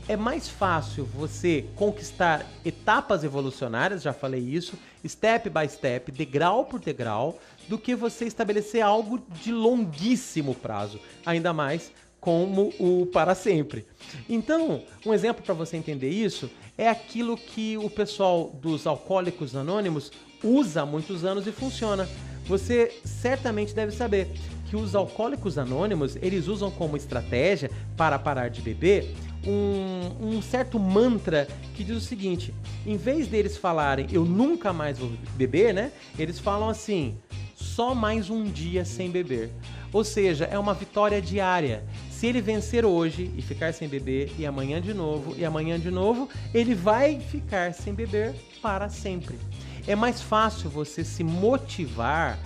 é 0.08 0.16
mais 0.16 0.48
fácil 0.48 1.06
você 1.06 1.66
conquistar 1.76 2.46
etapas 2.64 3.24
evolucionárias, 3.24 4.02
já 4.02 4.14
falei 4.14 4.40
isso, 4.40 4.76
step 5.06 5.50
by 5.50 5.68
step, 5.70 6.12
degrau 6.12 6.66
por 6.66 6.80
degrau, 6.80 7.38
do 7.68 7.78
que 7.78 7.94
você 7.94 8.26
estabelecer 8.26 8.82
algo 8.82 9.22
de 9.44 9.52
longuíssimo 9.52 10.56
prazo, 10.56 11.00
ainda 11.26 11.52
mais 11.52 11.92
como 12.22 12.74
o 12.80 13.06
para 13.06 13.36
sempre. 13.36 13.86
Então, 14.28 14.82
um 15.06 15.14
exemplo 15.14 15.44
para 15.44 15.54
você 15.54 15.78
entender 15.78 16.10
isso 16.10 16.50
é 16.78 16.88
aquilo 16.88 17.36
que 17.36 17.78
o 17.78 17.90
pessoal 17.90 18.52
dos 18.62 18.86
alcoólicos 18.86 19.56
anônimos 19.56 20.12
usa 20.44 20.82
há 20.82 20.86
muitos 20.86 21.26
anos 21.26 21.48
e 21.48 21.52
funciona. 21.52 22.08
Você 22.46 22.96
certamente 23.04 23.74
deve 23.74 23.92
saber 23.92 24.32
que 24.70 24.76
os 24.76 24.96
alcoólicos 24.96 25.58
anônimos, 25.58 26.16
eles 26.18 26.48
usam 26.48 26.70
como 26.70 26.96
estratégia 26.96 27.72
para 27.96 28.20
parar 28.20 28.50
de 28.50 28.62
beber 28.62 29.14
um, 29.46 30.36
um 30.36 30.42
certo 30.42 30.78
mantra 30.78 31.48
que 31.76 31.84
diz 31.84 31.98
o 31.98 32.02
seguinte: 32.02 32.54
em 32.86 32.98
vez 32.98 33.28
deles 33.28 33.58
falarem 33.58 34.08
eu 34.12 34.26
nunca 34.26 34.72
mais 34.74 35.00
vou 35.00 35.12
beber, 35.36 35.74
né? 35.74 35.92
Eles 36.18 36.40
falam 36.40 36.70
assim: 36.70 37.18
só 37.56 37.96
mais 37.96 38.30
um 38.30 38.44
dia 38.44 38.86
sem 38.86 39.10
beber. 39.10 39.50
Ou 39.92 40.04
seja, 40.04 40.46
é 40.46 40.60
uma 40.60 40.74
vitória 40.74 41.22
diária. 41.22 41.84
Se 42.18 42.26
ele 42.26 42.42
vencer 42.42 42.84
hoje 42.84 43.32
e 43.38 43.44
ficar 43.44 43.72
sem 43.76 43.88
beber, 43.88 44.32
e 44.40 44.46
amanhã 44.48 44.82
de 44.82 44.92
novo, 44.92 45.36
e 45.38 45.46
amanhã 45.46 45.80
de 45.80 45.92
novo, 45.92 46.28
ele 46.52 46.74
vai 46.74 47.20
ficar 47.20 47.76
sem 47.76 47.94
beber 47.94 48.34
para 48.60 48.90
sempre. 48.90 49.38
É 49.86 49.96
mais 49.96 50.20
fácil 50.20 50.68
você 50.68 51.04
se 51.04 51.24
motivar 51.24 52.40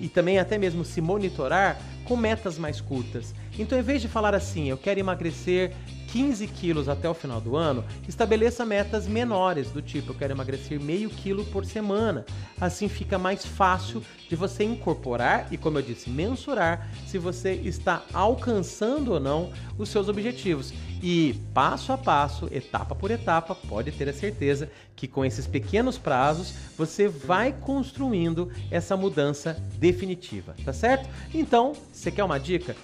e 0.00 0.08
também 0.08 0.38
até 0.38 0.56
mesmo 0.56 0.84
se 0.84 1.00
monitorar 1.00 1.82
com 2.04 2.16
metas 2.16 2.58
mais 2.58 2.80
curtas. 2.80 3.34
Então, 3.58 3.76
em 3.76 3.82
vez 3.82 4.00
de 4.00 4.06
falar 4.06 4.36
assim, 4.36 4.70
eu 4.70 4.78
quero 4.78 5.00
emagrecer 5.00 5.72
15 6.08 6.46
quilos 6.48 6.88
até 6.88 7.08
o 7.08 7.14
final 7.14 7.40
do 7.40 7.56
ano, 7.56 7.84
estabeleça 8.08 8.64
metas 8.64 9.06
menores, 9.06 9.70
do 9.70 9.82
tipo, 9.82 10.12
eu 10.12 10.16
quero 10.16 10.32
emagrecer 10.32 10.80
meio 10.80 11.10
quilo 11.10 11.44
por 11.46 11.64
semana. 11.64 12.24
Assim 12.60 12.88
fica 12.88 13.18
mais 13.18 13.44
fácil 13.44 14.02
de 14.28 14.34
você 14.34 14.64
incorporar 14.64 15.48
e, 15.50 15.56
como 15.56 15.78
eu 15.78 15.82
disse, 15.82 16.10
mensurar 16.10 16.90
se 17.06 17.18
você 17.18 17.52
está 17.54 18.02
alcançando 18.12 19.12
ou 19.12 19.20
não 19.20 19.50
os 19.78 19.88
seus 19.88 20.08
objetivos. 20.08 20.72
E 21.02 21.34
passo 21.54 21.92
a 21.92 21.98
passo, 21.98 22.48
etapa 22.50 22.94
por 22.94 23.10
etapa, 23.10 23.54
pode 23.54 23.92
ter 23.92 24.08
a 24.08 24.12
certeza 24.12 24.70
que 24.96 25.06
com 25.06 25.24
esses 25.24 25.46
pequenos 25.46 25.96
prazos 25.96 26.54
você 26.76 27.06
vai 27.06 27.52
construindo 27.52 28.50
essa 28.70 28.96
mudança 28.96 29.62
definitiva, 29.78 30.56
tá 30.64 30.72
certo? 30.72 31.08
Então, 31.32 31.72
você 31.92 32.10
quer 32.10 32.24
uma 32.24 32.38
dica? 32.38 32.74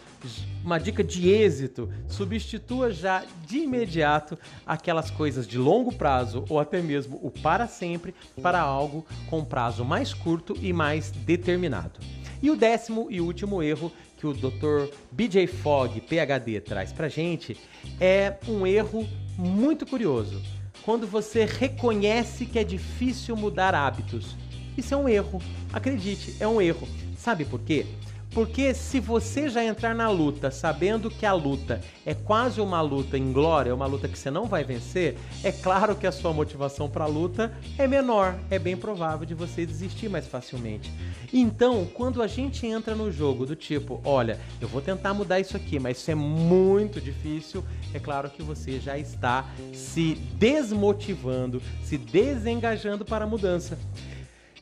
Uma 0.65 0.79
dica 0.79 1.05
de 1.05 1.29
êxito, 1.29 1.89
substitua 2.09 2.93
já 2.93 3.25
de 3.47 3.59
imediato 3.59 4.39
aquelas 4.67 5.11
coisas 5.11 5.47
de 5.47 5.59
longo 5.59 5.93
prazo 5.93 6.45
ou 6.49 6.59
até 6.59 6.81
mesmo 6.81 7.19
o 7.23 7.31
para 7.31 7.67
sempre 7.67 8.15
para 8.43 8.61
algo 8.61 9.05
com 9.29 9.45
prazo 9.45 9.85
mais 9.85 10.15
curto 10.15 10.57
e 10.61 10.73
mais 10.73 11.11
determinado. 11.11 12.01
E 12.43 12.51
o 12.51 12.57
décimo 12.57 13.09
e 13.11 13.21
último 13.21 13.63
erro 13.63 13.93
que 14.19 14.27
o 14.27 14.33
Dr. 14.33 14.91
BJ 15.11 15.47
Fogg, 15.47 16.01
PhD, 16.01 16.61
traz 16.61 16.93
pra 16.93 17.09
gente 17.09 17.57
é 18.01 18.37
um 18.49 18.67
erro 18.67 19.07
muito 19.37 19.87
curioso. 19.87 20.41
Quando 20.83 21.07
você 21.07 21.45
reconhece 21.45 22.45
que 22.45 22.59
é 22.59 22.65
difícil 22.65 23.37
mudar 23.37 23.75
hábitos. 23.75 24.37
Isso 24.77 24.93
é 24.93 24.97
um 24.97 25.09
erro. 25.09 25.41
Acredite, 25.73 26.37
é 26.41 26.47
um 26.47 26.61
erro. 26.61 26.87
Sabe 27.17 27.45
por 27.45 27.61
quê? 27.61 27.87
Porque 28.35 28.75
se 28.75 28.99
você 28.99 29.49
já 29.49 29.65
entrar 29.65 29.95
na 29.95 30.11
luta 30.11 30.51
sabendo 30.51 31.09
que 31.09 31.25
a 31.25 31.33
luta 31.33 31.81
é 32.05 32.15
quase 32.15 32.61
uma 32.61 32.81
luta 32.81 33.17
em 33.17 33.33
glória, 33.33 33.73
uma 33.73 33.87
luta 33.87 34.09
que 34.09 34.19
você 34.19 34.29
não 34.29 34.47
vai 34.47 34.65
vencer, 34.65 35.17
é 35.45 35.53
claro 35.53 35.95
que 35.95 36.05
a 36.05 36.11
sua 36.11 36.33
motivação 36.33 36.91
para 36.91 37.05
a 37.05 37.07
luta 37.07 37.57
é 37.79 37.87
menor, 37.87 38.37
é 38.51 38.59
bem 38.59 38.77
provável 38.77 39.25
de 39.25 39.35
você 39.35 39.65
desistir 39.65 40.09
mais 40.09 40.27
facilmente. 40.27 40.93
Então, 41.33 41.87
quando 41.95 42.21
a 42.21 42.27
gente 42.27 42.67
entra 42.67 42.97
no 42.97 43.13
jogo 43.13 43.47
do 43.47 43.55
tipo, 43.55 44.01
olha, 44.05 44.41
eu 44.61 44.67
vou 44.67 44.83
tentar 44.83 45.15
mudar 45.15 45.39
isso 45.39 45.57
aqui, 45.57 45.79
mas 45.79 45.99
isso 45.99 46.11
é 46.11 46.15
muito 46.17 47.01
difícil, 47.01 47.65
é 47.93 48.01
claro 48.01 48.29
que 48.29 48.43
você 48.43 48.81
já 48.81 48.99
está 48.99 49.49
se 49.73 50.15
desmotivando, 50.35 51.63
se 51.85 51.97
desengajando 51.97 53.05
para 53.05 53.25
a 53.25 53.29
mudança. 53.29 53.79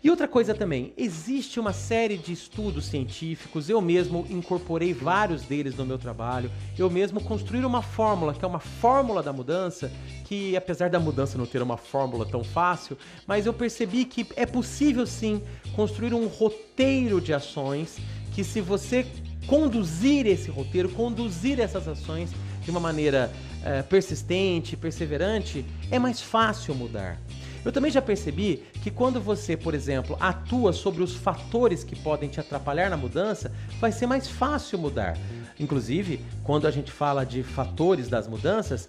E 0.05 0.11
outra 0.11 0.27
coisa 0.27 0.53
também, 0.53 0.93
existe 0.97 1.61
uma 1.61 1.73
série 1.73 2.17
de 2.17 2.33
estudos 2.33 2.87
científicos, 2.87 3.71
eu 3.71 3.81
mesmo 3.81 4.27
incorporei 4.29 4.93
vários 4.93 5.43
deles 5.43 5.77
no 5.77 5.87
meu 5.87 5.97
trabalho, 5.97 6.51
eu 6.77 6.91
mesmo 6.91 7.21
construí 7.23 7.65
uma 7.65 7.83
fórmula, 7.83 8.35
que 8.35 8.45
é 8.45 8.49
uma 8.49 8.59
fórmula 8.59 9.23
da 9.23 9.33
mudança, 9.33 9.93
que 10.25 10.57
apesar 10.57 10.91
da 10.91 10.99
mudança 10.99 11.39
não 11.39 11.47
ter 11.47 11.63
uma 11.63 11.77
fórmula 11.77 12.27
tão 12.27 12.43
fácil, 12.43 12.99
mas 13.29 13.47
eu 13.47 13.53
percebi 13.53 14.05
que 14.05 14.27
é 14.35 14.45
possível 14.45 15.07
sim 15.07 15.41
construir 15.77 16.15
um 16.15 16.27
roteiro 16.27 17.21
de 17.21 17.33
ações 17.33 17.99
que 18.35 18.43
se 18.43 18.61
você 18.61 19.07
conduzir 19.47 20.27
esse 20.27 20.51
roteiro, 20.51 20.89
conduzir 20.89 21.61
essas 21.61 21.87
ações 21.87 22.31
de 22.65 22.71
uma 22.73 22.81
maneira 22.81 23.33
é, 23.65 23.83
persistente, 23.83 24.77
perseverante, 24.77 25.65
é 25.93 25.99
mais 25.99 26.21
fácil 26.21 26.75
mudar. 26.75 27.21
Eu 27.65 27.71
também 27.71 27.91
já 27.91 28.03
percebi 28.03 28.65
que 28.83 28.91
quando 28.91 29.21
você, 29.21 29.57
por 29.57 29.75
exemplo, 29.75 30.17
atua 30.21 30.73
sobre 30.73 31.03
os 31.03 31.15
fatores 31.15 31.85
que 31.85 31.95
podem 31.95 32.29
te 32.29 32.41
atrapalhar 32.41 32.91
na 32.91 32.97
mudança, 32.97 33.53
vai 33.81 33.93
ser 33.93 34.07
mais 34.07 34.29
fácil 34.29 34.79
mudar. 34.79 35.17
Inclusive, 35.59 36.21
quando 36.43 36.67
a 36.67 36.71
gente 36.71 36.91
fala 36.91 37.25
de 37.25 37.43
fatores 37.43 38.09
das 38.09 38.27
mudanças, 38.27 38.89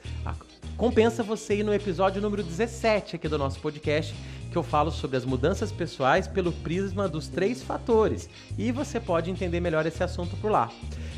compensa 0.76 1.22
você 1.22 1.58
ir 1.58 1.64
no 1.64 1.74
episódio 1.74 2.22
número 2.22 2.42
17 2.42 3.16
aqui 3.16 3.28
do 3.28 3.38
nosso 3.38 3.60
podcast, 3.60 4.16
que 4.54 4.58
eu 4.58 4.64
falo 4.64 4.92
sobre 4.92 5.18
as 5.18 5.26
mudanças 5.26 5.72
pessoais 5.72 6.28
pelo 6.28 6.52
prisma 6.52 7.10
dos 7.10 7.28
três 7.28 7.64
fatores. 7.64 8.30
E 8.56 8.72
você 8.72 9.00
pode 9.00 9.32
entender 9.32 9.60
melhor 9.60 9.86
esse 9.86 10.04
assunto 10.04 10.38
por 10.38 10.52
lá. 10.52 10.72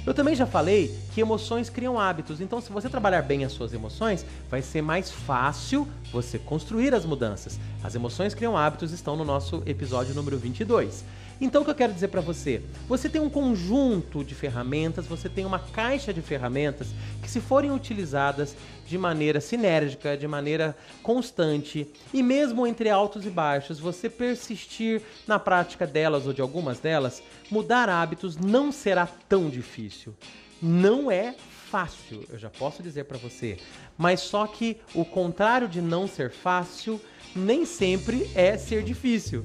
Eu 0.06 0.14
também 0.14 0.36
já 0.36 0.46
falei 0.46 0.98
que 1.14 1.20
emoções 1.20 1.70
criam 1.70 2.00
hábitos, 2.00 2.40
então 2.40 2.62
se 2.62 2.72
você 2.72 2.88
trabalhar 2.88 3.22
bem 3.24 3.44
as 3.44 3.52
suas 3.52 3.74
emoções, 3.74 4.26
vai 4.50 4.62
ser 4.62 4.82
mais 4.82 5.12
fácil 5.12 5.86
você 6.12 6.40
construir 6.40 6.94
as 6.96 7.06
mudanças. 7.06 7.60
As 7.84 7.94
emoções 7.94 8.34
criam 8.34 8.58
hábitos 8.58 8.92
estão 8.94 9.18
no 9.18 9.26
nosso 9.26 9.62
episódio 9.66 10.16
número 10.16 10.38
22. 10.38 11.04
Então 11.40 11.62
o 11.62 11.66
que 11.66 11.72
eu 11.72 11.76
quero 11.76 11.94
dizer 11.94 12.08
para 12.08 12.22
você? 12.22 12.62
Você 12.88 13.10
tem 13.10 13.22
um 13.22 13.30
conjunto 13.30 14.24
de 14.24 14.34
ferramentas, 14.34 15.06
você 15.06 15.28
tem 15.28 15.46
uma 15.46 15.60
caixa 15.60 16.14
de 16.14 16.22
ferramentas 16.22 16.88
que 17.22 17.30
se 17.30 17.42
forem 17.42 17.72
utilizadas 17.72 18.56
de 18.88 18.98
maneira 18.98 19.42
sinérgica, 19.42 20.16
de 20.16 20.28
maneira 20.28 20.76
constante 21.04 21.88
e 22.14 22.24
mesmo 22.24 22.66
entre 22.66 22.90
altos 22.90 23.26
e 23.26 23.30
baixos, 23.30 23.80
você 23.80 24.10
persistir 24.10 25.02
na 25.28 25.38
prática 25.38 25.86
delas 25.86 26.26
ou 26.26 26.34
de 26.34 26.42
algumas 26.42 26.80
delas, 26.80 27.22
mudar 27.52 27.90
hábitos 27.90 28.38
não 28.38 28.72
será 28.72 29.08
tão 29.28 29.50
difícil. 29.50 30.16
Não 30.62 31.12
é 31.12 31.36
fácil, 31.70 32.24
eu 32.30 32.40
já 32.40 32.50
posso 32.50 32.82
dizer 32.82 33.04
para 33.04 33.18
você. 33.18 33.58
Mas 33.98 34.22
só 34.22 34.48
que 34.48 34.78
o 34.94 35.04
contrário 35.04 35.68
de 35.68 35.82
não 35.82 36.08
ser 36.08 36.32
fácil 36.32 37.02
nem 37.36 37.66
sempre 37.66 38.32
é 38.34 38.58
ser 38.58 38.84
difícil. 38.84 39.44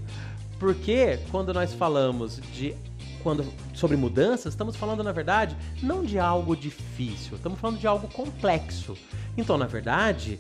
Porque 0.61 1.19
quando 1.31 1.55
nós 1.55 1.73
falamos 1.73 2.39
de 2.53 2.77
quando 3.23 3.45
sobre 3.75 3.97
mudanças, 3.97 4.53
estamos 4.53 4.77
falando 4.77 5.03
na 5.03 5.11
verdade 5.11 5.57
não 5.83 6.05
de 6.05 6.19
algo 6.19 6.55
difícil, 6.55 7.37
estamos 7.37 7.59
falando 7.59 7.79
de 7.79 7.87
algo 7.87 8.07
complexo. 8.09 8.97
Então, 9.39 9.57
na 9.57 9.67
verdade, 9.67 10.39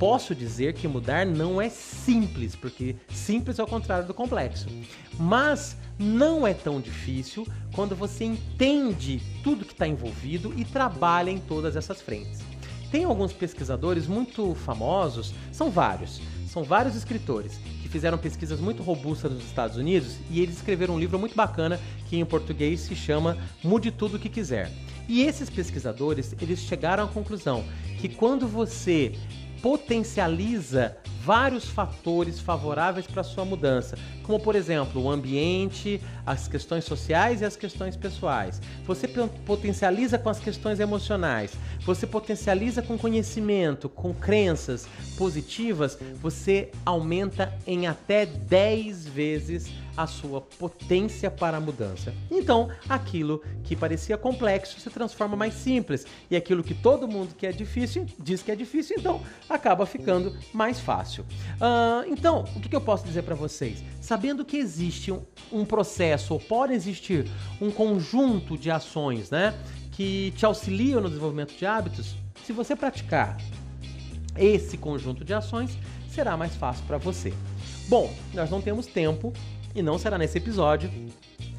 posso 0.00 0.34
dizer 0.34 0.74
que 0.74 0.88
mudar 0.88 1.24
não 1.24 1.62
é 1.62 1.68
simples, 1.68 2.56
porque 2.56 2.96
simples 3.08 3.60
é 3.60 3.62
o 3.62 3.66
contrário 3.66 4.04
do 4.06 4.12
complexo. 4.12 4.66
Mas 5.18 5.76
não 5.96 6.44
é 6.44 6.52
tão 6.52 6.80
difícil 6.80 7.46
quando 7.72 7.94
você 7.94 8.24
entende 8.24 9.22
tudo 9.44 9.64
que 9.64 9.72
está 9.72 9.86
envolvido 9.86 10.52
e 10.56 10.64
trabalha 10.64 11.30
em 11.30 11.38
todas 11.38 11.76
essas 11.76 12.00
frentes. 12.00 12.40
Tem 12.90 13.04
alguns 13.04 13.32
pesquisadores 13.32 14.08
muito 14.08 14.56
famosos, 14.56 15.32
são 15.52 15.70
vários, 15.70 16.20
são 16.48 16.64
vários 16.64 16.96
escritores 16.96 17.58
fizeram 17.92 18.16
pesquisas 18.16 18.58
muito 18.58 18.82
robustas 18.82 19.30
nos 19.30 19.44
Estados 19.44 19.76
Unidos 19.76 20.16
e 20.30 20.40
eles 20.40 20.56
escreveram 20.56 20.94
um 20.94 20.98
livro 20.98 21.18
muito 21.18 21.36
bacana 21.36 21.78
que 22.08 22.16
em 22.16 22.24
português 22.24 22.80
se 22.80 22.96
chama 22.96 23.36
Mude 23.62 23.90
Tudo 23.90 24.16
o 24.16 24.18
que 24.18 24.30
Quiser. 24.30 24.72
E 25.06 25.22
esses 25.22 25.50
pesquisadores, 25.50 26.34
eles 26.40 26.60
chegaram 26.60 27.04
à 27.04 27.06
conclusão 27.06 27.62
que 28.00 28.08
quando 28.08 28.48
você 28.48 29.12
potencializa 29.60 30.96
vários 31.24 31.68
fatores 31.68 32.40
favoráveis 32.40 33.06
para 33.06 33.22
sua 33.22 33.44
mudança, 33.44 33.96
como 34.24 34.40
por 34.40 34.56
exemplo 34.56 35.02
o 35.02 35.10
ambiente, 35.10 36.00
as 36.26 36.48
questões 36.48 36.84
sociais 36.84 37.40
e 37.40 37.44
as 37.44 37.54
questões 37.54 37.96
pessoais. 37.96 38.60
Você 38.84 39.06
potencializa 39.06 40.18
com 40.18 40.28
as 40.28 40.40
questões 40.40 40.80
emocionais, 40.80 41.52
você 41.84 42.06
potencializa 42.06 42.82
com 42.82 42.98
conhecimento, 42.98 43.88
com 43.88 44.12
crenças 44.12 44.88
positivas, 45.16 45.96
você 46.20 46.70
aumenta 46.84 47.52
em 47.66 47.86
até 47.86 48.26
10 48.26 49.06
vezes 49.06 49.70
a 49.96 50.06
sua 50.06 50.40
potência 50.40 51.30
para 51.30 51.56
a 51.56 51.60
mudança. 51.60 52.14
Então, 52.30 52.70
aquilo 52.88 53.42
que 53.64 53.76
parecia 53.76 54.16
complexo 54.16 54.80
se 54.80 54.90
transforma 54.90 55.36
mais 55.36 55.54
simples 55.54 56.06
e 56.30 56.36
aquilo 56.36 56.62
que 56.62 56.74
todo 56.74 57.08
mundo 57.08 57.34
que 57.34 57.46
é 57.46 57.52
difícil 57.52 58.06
diz 58.18 58.42
que 58.42 58.50
é 58.50 58.56
difícil, 58.56 58.96
então 58.98 59.20
acaba 59.48 59.84
ficando 59.86 60.36
mais 60.52 60.80
fácil. 60.80 61.24
Uh, 61.54 62.10
então, 62.10 62.44
o 62.56 62.60
que, 62.60 62.74
eu 62.74 62.80
posso 62.80 63.04
dizer 63.04 63.22
para 63.22 63.34
vocês? 63.34 63.82
Sabendo 64.00 64.44
que 64.44 64.56
existe 64.56 65.12
um, 65.12 65.22
um 65.52 65.64
processo, 65.64 66.34
ou 66.34 66.40
pode 66.40 66.72
existir 66.72 67.26
um 67.60 67.70
conjunto 67.70 68.56
de 68.56 68.70
ações, 68.70 69.30
né, 69.30 69.54
que 69.92 70.32
te 70.36 70.46
auxiliam 70.46 71.00
no 71.00 71.08
desenvolvimento 71.08 71.54
de 71.54 71.66
hábitos, 71.66 72.14
se 72.44 72.52
você 72.52 72.74
praticar 72.74 73.36
esse 74.36 74.76
conjunto 74.76 75.24
de 75.24 75.34
ações, 75.34 75.76
será 76.08 76.36
mais 76.36 76.54
fácil 76.56 76.84
para 76.86 76.98
você. 76.98 77.32
Bom, 77.88 78.12
nós 78.32 78.50
não 78.50 78.60
temos 78.60 78.86
tempo 78.86 79.32
e 79.74 79.82
não 79.82 79.98
será 79.98 80.18
nesse 80.18 80.38
episódio 80.38 80.90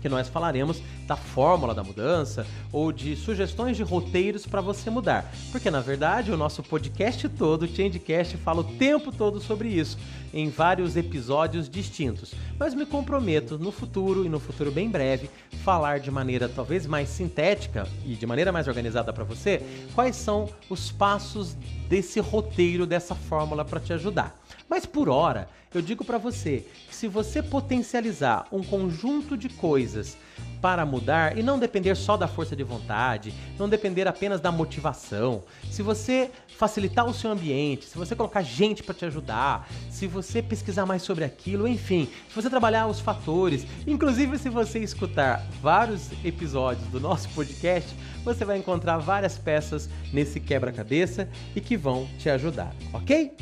que 0.04 0.10
nós 0.10 0.28
falaremos 0.28 0.82
da 1.08 1.16
fórmula 1.16 1.74
da 1.74 1.82
mudança 1.82 2.46
ou 2.74 2.92
de 2.92 3.16
sugestões 3.16 3.78
de 3.78 3.84
roteiros 3.84 4.46
para 4.46 4.60
você 4.60 4.90
mudar. 4.90 5.34
Porque 5.50 5.72
na 5.72 5.80
verdade 5.80 6.30
o 6.30 6.36
nosso 6.36 6.62
podcast 6.62 7.30
todo, 7.30 7.64
o 7.64 7.68
Changecast, 7.68 8.36
fala 8.36 8.60
o 8.60 8.66
tempo 8.66 9.14
todo 9.14 9.40
sobre 9.40 9.70
isso, 9.70 9.98
em 10.34 10.50
vários 10.50 10.98
episódios 10.98 11.70
distintos. 11.70 12.34
Mas 12.60 12.74
me 12.74 12.86
comprometo 12.86 13.58
no 13.58 13.72
futuro 13.72 14.26
e 14.26 14.30
no 14.30 14.42
futuro 14.42 14.72
bem 14.72 14.90
breve 14.90 15.30
falar 15.64 16.02
de 16.02 16.12
maneira 16.12 16.50
talvez 16.50 16.86
mais 16.86 17.08
sintética 17.08 17.88
e 18.06 18.16
de 18.16 18.26
maneira 18.26 18.52
mais 18.52 18.68
organizada 18.68 19.14
para 19.14 19.24
você 19.24 19.62
quais 19.96 20.18
são 20.18 20.50
os 20.70 20.92
passos 20.92 21.56
desse 21.88 22.20
roteiro, 22.20 22.86
dessa 22.86 23.16
fórmula 23.16 23.64
para 23.64 23.80
te 23.80 23.94
ajudar. 23.94 24.43
Mas 24.70 24.86
por 24.86 25.10
hora, 25.10 25.50
eu 25.74 25.82
digo 25.82 26.06
para 26.06 26.18
você 26.18 26.66
que 26.88 26.96
se 26.96 27.08
você 27.08 27.42
potencializar 27.42 28.48
um 28.52 28.64
conjunto 28.64 29.36
de 29.36 29.50
coisas 29.50 30.18
para 30.62 30.86
mudar 30.86 31.38
e 31.38 31.44
não 31.44 31.60
depender 31.60 31.94
só 31.94 32.16
da 32.16 32.26
força 32.26 32.56
de 32.56 32.64
vontade, 32.64 33.34
não 33.60 33.68
depender 33.68 34.08
apenas 34.08 34.40
da 34.40 34.50
motivação, 34.50 35.44
se 35.70 35.82
você 35.82 36.32
facilitar 36.58 37.06
o 37.06 37.14
seu 37.14 37.32
ambiente, 37.32 37.84
se 37.84 37.98
você 37.98 38.16
colocar 38.16 38.42
gente 38.44 38.82
para 38.82 38.94
te 38.94 39.04
ajudar, 39.04 39.68
se 39.90 40.08
você 40.08 40.42
pesquisar 40.42 40.86
mais 40.86 41.02
sobre 41.02 41.26
aquilo, 41.26 41.68
enfim, 41.68 42.08
se 42.30 42.36
você 42.36 42.50
trabalhar 42.50 42.88
os 42.88 43.02
fatores, 43.02 43.68
inclusive 43.86 44.38
se 44.38 44.48
você 44.48 44.80
escutar 44.80 45.46
vários 45.62 46.10
episódios 46.24 46.88
do 46.88 47.00
nosso 47.00 47.28
podcast, 47.30 47.94
você 48.24 48.46
vai 48.46 48.58
encontrar 48.58 49.00
várias 49.00 49.38
peças 49.38 49.90
nesse 50.14 50.40
quebra-cabeça 50.40 51.28
e 51.54 51.60
que 51.60 51.76
vão 51.76 52.08
te 52.18 52.30
ajudar, 52.30 52.74
ok? 52.94 53.36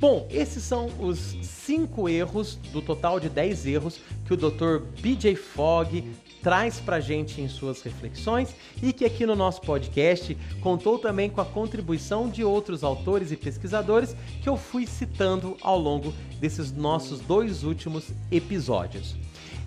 Bom, 0.00 0.28
esses 0.30 0.62
são 0.62 0.88
os 1.00 1.36
cinco 1.42 2.08
erros 2.08 2.54
do 2.72 2.80
total 2.80 3.18
de 3.18 3.28
10 3.28 3.66
erros 3.66 4.00
que 4.24 4.32
o 4.32 4.36
Dr. 4.36 4.84
BJ 5.00 5.34
Fogg 5.34 6.04
traz 6.40 6.78
pra 6.78 7.00
gente 7.00 7.40
em 7.40 7.48
suas 7.48 7.82
reflexões 7.82 8.54
e 8.80 8.92
que 8.92 9.04
aqui 9.04 9.26
no 9.26 9.34
nosso 9.34 9.60
podcast 9.60 10.36
contou 10.60 11.00
também 11.00 11.28
com 11.28 11.40
a 11.40 11.44
contribuição 11.44 12.28
de 12.28 12.44
outros 12.44 12.84
autores 12.84 13.32
e 13.32 13.36
pesquisadores 13.36 14.14
que 14.40 14.48
eu 14.48 14.56
fui 14.56 14.86
citando 14.86 15.56
ao 15.60 15.76
longo 15.76 16.14
desses 16.38 16.70
nossos 16.70 17.18
dois 17.18 17.64
últimos 17.64 18.12
episódios. 18.30 19.16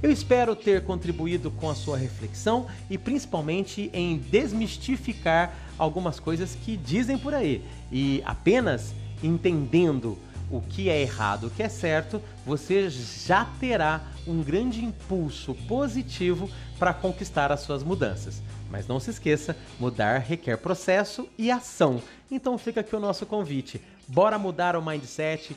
Eu 0.02 0.10
espero 0.10 0.56
ter 0.56 0.86
contribuído 0.86 1.52
com 1.52 1.70
a 1.70 1.76
sua 1.76 1.98
reflexão 1.98 2.68
e 2.90 2.98
principalmente 2.98 3.90
em 3.94 4.18
desmistificar 4.18 5.54
algumas 5.78 6.22
coisas 6.22 6.56
que 6.56 6.78
dizem 6.78 7.18
por 7.18 7.34
aí 7.34 7.62
e 7.92 8.24
apenas 8.26 8.96
entendendo 9.24 10.18
o 10.52 10.62
que 10.62 10.90
é 10.90 11.02
errado, 11.02 11.48
o 11.48 11.50
que 11.50 11.64
é 11.64 11.70
certo, 11.70 12.22
você 12.46 12.90
já 12.90 13.46
terá 13.60 14.02
um 14.28 14.44
grande 14.44 14.84
impulso 14.84 15.56
positivo 15.68 16.50
para 16.78 16.94
conquistar 16.94 17.52
as 17.52 17.62
suas 17.62 17.84
mudanças. 17.84 18.42
Mas 18.70 18.88
não 18.88 19.00
se 19.00 19.10
esqueça, 19.10 19.56
mudar 19.80 20.20
requer 20.20 20.58
processo 20.58 21.28
e 21.38 21.50
ação. 21.50 22.02
Então 22.30 22.58
fica 22.58 22.82
aqui 22.82 22.96
o 22.96 23.00
nosso 23.00 23.26
convite. 23.26 23.82
Bora 24.08 24.38
mudar 24.38 24.76
o 24.76 24.82
mindset, 24.82 25.56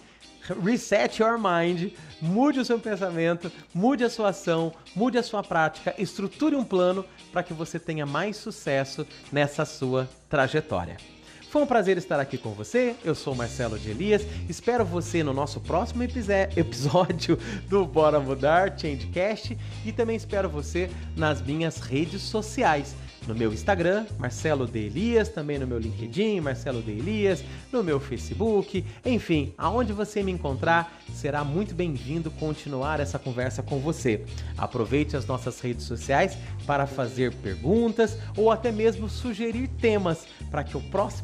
reset 0.62 1.22
your 1.22 1.38
mind, 1.38 1.92
mude 2.20 2.60
o 2.60 2.64
seu 2.64 2.78
pensamento, 2.78 3.50
mude 3.72 4.04
a 4.04 4.10
sua 4.10 4.28
ação, 4.30 4.72
mude 4.94 5.18
a 5.18 5.22
sua 5.22 5.42
prática, 5.42 5.94
estruture 5.98 6.54
um 6.54 6.64
plano 6.64 7.04
para 7.32 7.42
que 7.42 7.54
você 7.54 7.78
tenha 7.78 8.06
mais 8.06 8.36
sucesso 8.36 9.06
nessa 9.32 9.64
sua 9.64 10.08
trajetória. 10.28 11.13
Foi 11.54 11.62
um 11.62 11.66
prazer 11.66 11.96
estar 11.96 12.18
aqui 12.18 12.36
com 12.36 12.50
você. 12.50 12.96
Eu 13.04 13.14
sou 13.14 13.32
Marcelo 13.32 13.78
de 13.78 13.88
Elias. 13.88 14.26
Espero 14.48 14.84
você 14.84 15.22
no 15.22 15.32
nosso 15.32 15.60
próximo 15.60 16.02
episódio 16.02 17.38
do 17.68 17.86
Bora 17.86 18.18
Mudar 18.18 18.76
Changecast 18.76 19.56
e 19.86 19.92
também 19.92 20.16
espero 20.16 20.48
você 20.48 20.90
nas 21.16 21.40
minhas 21.40 21.78
redes 21.78 22.22
sociais 22.22 22.96
no 23.26 23.34
meu 23.34 23.52
Instagram, 23.52 24.06
Marcelo 24.18 24.66
de 24.66 24.78
Elias, 24.78 25.28
também 25.28 25.58
no 25.58 25.66
meu 25.66 25.78
LinkedIn, 25.78 26.40
Marcelo 26.40 26.82
de 26.82 26.90
Elias, 26.90 27.44
no 27.72 27.82
meu 27.82 27.98
Facebook, 27.98 28.84
enfim, 29.04 29.54
aonde 29.56 29.92
você 29.92 30.22
me 30.22 30.32
encontrar, 30.32 31.00
será 31.12 31.42
muito 31.44 31.74
bem-vindo 31.74 32.30
continuar 32.30 33.00
essa 33.00 33.18
conversa 33.18 33.62
com 33.62 33.78
você. 33.78 34.24
Aproveite 34.56 35.16
as 35.16 35.26
nossas 35.26 35.60
redes 35.60 35.84
sociais 35.84 36.36
para 36.66 36.86
fazer 36.86 37.34
perguntas 37.36 38.16
ou 38.36 38.50
até 38.50 38.70
mesmo 38.70 39.08
sugerir 39.08 39.68
temas 39.68 40.26
para 40.50 40.64
que 40.64 40.74
eu 40.74 40.82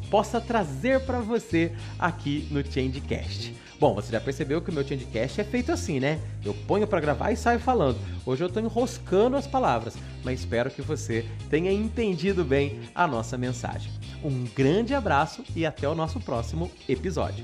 possa 0.09 0.41
trazer 0.41 1.01
para 1.01 1.19
você 1.19 1.71
aqui 1.99 2.47
no 2.51 2.63
Changecast. 2.63 3.53
Bom, 3.81 3.95
você 3.95 4.11
já 4.11 4.21
percebeu 4.21 4.61
que 4.61 4.69
o 4.69 4.73
meu 4.73 4.87
Changecast 4.87 5.41
é 5.41 5.43
feito 5.43 5.71
assim, 5.71 5.99
né? 5.99 6.19
Eu 6.45 6.53
ponho 6.67 6.85
para 6.85 6.99
gravar 6.99 7.31
e 7.31 7.35
saio 7.35 7.59
falando. 7.59 7.97
Hoje 8.23 8.43
eu 8.43 8.47
estou 8.47 8.61
enroscando 8.61 9.35
as 9.35 9.47
palavras, 9.47 9.97
mas 10.23 10.41
espero 10.41 10.69
que 10.69 10.83
você 10.83 11.25
tenha 11.49 11.71
entendido 11.71 12.45
bem 12.45 12.79
a 12.93 13.07
nossa 13.07 13.39
mensagem. 13.39 13.91
Um 14.23 14.43
grande 14.55 14.93
abraço 14.93 15.43
e 15.55 15.65
até 15.65 15.89
o 15.89 15.95
nosso 15.95 16.19
próximo 16.19 16.69
episódio. 16.87 17.43